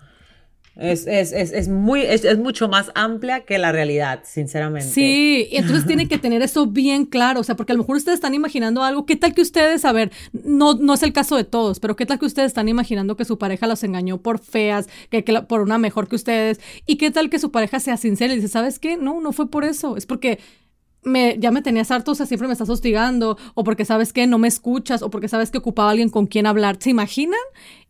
es, 0.76 1.06
es, 1.06 1.32
es, 1.32 1.52
es 1.52 1.68
muy, 1.68 2.00
es, 2.00 2.38
mucho 2.38 2.68
más 2.68 2.90
amplia 2.94 3.40
que 3.40 3.58
la 3.58 3.72
realidad, 3.72 4.20
sinceramente. 4.24 4.88
Sí, 4.88 5.48
y 5.50 5.56
entonces 5.56 5.86
tienen 5.86 6.08
que 6.08 6.16
tener 6.16 6.40
eso 6.40 6.66
bien 6.66 7.04
claro, 7.04 7.40
o 7.40 7.44
sea, 7.44 7.56
porque 7.56 7.72
a 7.72 7.74
lo 7.74 7.82
mejor 7.82 7.96
ustedes 7.96 8.16
están 8.16 8.34
imaginando 8.34 8.82
algo, 8.82 9.04
¿qué 9.04 9.16
tal 9.16 9.34
que 9.34 9.42
ustedes, 9.42 9.84
a 9.84 9.92
ver, 9.92 10.10
no, 10.32 10.74
no 10.74 10.94
es 10.94 11.02
el 11.02 11.12
caso 11.12 11.36
de 11.36 11.44
todos, 11.44 11.78
pero 11.78 11.94
qué 11.94 12.06
tal 12.06 12.18
que 12.18 12.26
ustedes 12.26 12.46
están 12.46 12.68
imaginando 12.68 13.16
que 13.16 13.26
su 13.26 13.36
pareja 13.36 13.66
los 13.66 13.84
engañó 13.84 14.18
por 14.18 14.38
feas, 14.38 14.88
que, 15.10 15.24
que 15.24 15.42
por 15.42 15.60
una 15.60 15.76
mejor 15.76 16.08
que 16.08 16.16
ustedes, 16.16 16.58
y 16.86 16.96
qué 16.96 17.10
tal 17.10 17.28
que 17.28 17.38
su 17.38 17.50
pareja 17.50 17.78
sea 17.78 17.98
sincera 17.98 18.32
y 18.32 18.36
dice, 18.36 18.48
¿sabes 18.48 18.78
qué? 18.78 18.96
No, 18.96 19.20
no 19.20 19.32
fue 19.32 19.50
por 19.50 19.64
eso, 19.64 19.98
es 19.98 20.06
porque 20.06 20.38
me, 21.04 21.36
ya 21.38 21.50
me 21.50 21.62
tenías 21.62 21.90
harto, 21.90 22.12
o 22.12 22.14
sea, 22.14 22.26
siempre 22.26 22.46
me 22.46 22.52
estás 22.52 22.68
hostigando, 22.68 23.36
o 23.54 23.64
porque 23.64 23.84
sabes 23.84 24.12
que 24.12 24.26
no 24.26 24.38
me 24.38 24.48
escuchas, 24.48 25.02
o 25.02 25.10
porque 25.10 25.28
sabes 25.28 25.50
que 25.50 25.58
ocupaba 25.58 25.90
alguien 25.90 26.08
con 26.08 26.26
quien 26.26 26.46
hablar. 26.46 26.76
¿Se 26.80 26.90
imaginan? 26.90 27.40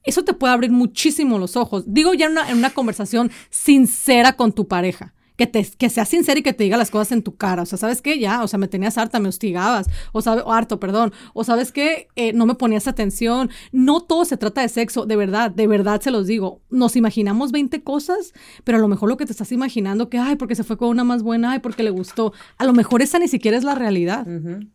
Eso 0.05 0.25
te 0.25 0.35
puede 0.35 0.53
abrir 0.53 0.71
muchísimo 0.71 1.39
los 1.39 1.57
ojos. 1.57 1.85
Digo 1.87 2.15
ya 2.15 2.27
en 2.27 2.59
una 2.59 2.71
conversación 2.71 3.31
sincera 3.51 4.35
con 4.35 4.53
tu 4.53 4.69
pareja 4.69 5.15
que, 5.37 5.47
te, 5.47 5.67
que 5.77 5.91
sea 5.91 6.05
sincera 6.05 6.39
y 6.39 6.43
que 6.43 6.53
te 6.53 6.65
diga 6.65 6.77
las 6.77 6.91
cosas 6.91 7.13
en 7.13 7.23
tu 7.23 7.37
cara. 7.37 7.63
O 7.63 7.67
sea, 7.67 7.79
¿sabes 7.79 8.03
qué? 8.03 8.19
Ya, 8.19 8.43
o 8.43 8.49
sea, 8.49 8.59
me 8.59 8.69
tenías 8.69 8.99
harta, 8.99 9.19
me 9.19 9.29
hostigabas, 9.29 9.87
o, 10.13 10.21
sabe, 10.21 10.43
harto, 10.47 10.79
perdón. 10.79 11.13
O 11.35 11.45
¿sabes 11.45 11.73
qué? 11.73 12.09
Eh, 12.17 12.33
no 12.33 12.47
me 12.47 12.55
ponías 12.55 12.87
atención. 12.87 13.51
No 13.73 14.01
todo 14.01 14.25
se 14.25 14.37
trata 14.37 14.61
de 14.63 14.69
sexo, 14.69 15.07
de 15.07 15.17
verdad, 15.17 15.51
de 15.51 15.67
verdad 15.67 16.01
se 16.01 16.11
los 16.11 16.27
digo. 16.27 16.61
Nos 16.71 16.97
imaginamos 16.97 17.53
20 17.53 17.83
cosas, 17.83 18.33
pero 18.65 18.79
a 18.79 18.81
lo 18.81 18.89
mejor 18.89 19.09
lo 19.09 19.17
que 19.17 19.27
te 19.27 19.33
estás 19.33 19.53
imaginando 19.53 20.09
que, 20.09 20.19
ay, 20.19 20.37
porque 20.37 20.55
se 20.55 20.65
fue 20.65 20.77
con 20.77 20.89
una 20.89 21.05
más 21.05 21.23
buena, 21.23 21.53
ay, 21.53 21.59
porque 21.61 21.83
le 21.83 21.91
gustó. 21.91 22.33
A 22.59 22.65
lo 22.65 22.73
mejor 22.73 23.03
esa 23.03 23.19
ni 23.19 23.29
siquiera 23.29 23.57
es 23.57 23.65
la 23.65 23.75
realidad. 23.75 24.27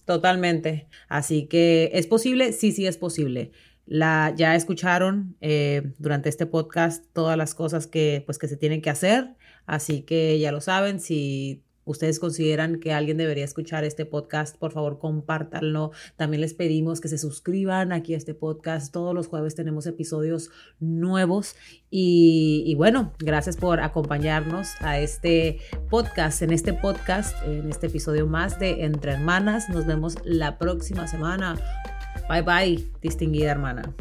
Totalmente. 0.05 0.87
Así 1.07 1.47
que, 1.47 1.91
¿es 1.93 2.07
posible? 2.07 2.51
Sí, 2.51 2.71
sí 2.71 2.85
es 2.85 2.97
posible. 2.97 3.51
La, 3.87 4.33
ya 4.35 4.55
escucharon 4.55 5.35
eh, 5.41 5.93
durante 5.97 6.29
este 6.29 6.45
podcast 6.45 7.05
todas 7.13 7.37
las 7.37 7.55
cosas 7.55 7.87
que, 7.87 8.21
pues, 8.25 8.37
que 8.37 8.47
se 8.47 8.57
tienen 8.57 8.81
que 8.81 8.89
hacer 8.89 9.35
Así 9.67 10.01
que 10.01 10.39
ya 10.39 10.51
lo 10.51 10.61
saben, 10.61 11.01
si 11.01 11.61
ustedes 11.83 12.19
consideran 12.19 12.79
que 12.79 12.93
alguien 12.93 13.17
debería 13.17 13.43
escuchar 13.43 13.83
este 13.83 14.05
podcast, 14.05 14.57
por 14.57 14.71
favor 14.71 14.97
compártanlo. 14.97 15.91
También 16.15 16.41
les 16.41 16.53
pedimos 16.53 17.01
que 17.01 17.09
se 17.09 17.17
suscriban 17.17 17.91
aquí 17.91 18.13
a 18.13 18.17
este 18.17 18.33
podcast. 18.33 18.93
Todos 18.93 19.13
los 19.13 19.27
jueves 19.27 19.55
tenemos 19.55 19.85
episodios 19.85 20.49
nuevos. 20.79 21.55
Y, 21.89 22.73
bueno, 22.75 23.13
gracias 23.19 23.57
por 23.57 23.81
acompañarnos 23.81 24.69
a 24.79 24.99
este 24.99 25.59
podcast, 25.89 26.41
en 26.41 26.51
este 26.51 26.73
podcast, 26.73 27.35
en 27.45 27.69
este 27.69 27.87
episodio 27.87 28.25
más 28.25 28.57
de 28.57 28.85
Entre 28.85 29.11
Hermanas. 29.13 29.69
Nos 29.69 29.85
vemos 29.85 30.15
la 30.23 30.57
próxima 30.57 31.07
semana. 31.07 31.57
Bye 32.29 32.41
bye, 32.41 32.83
distinguida 33.01 33.49
hermana. 33.51 33.93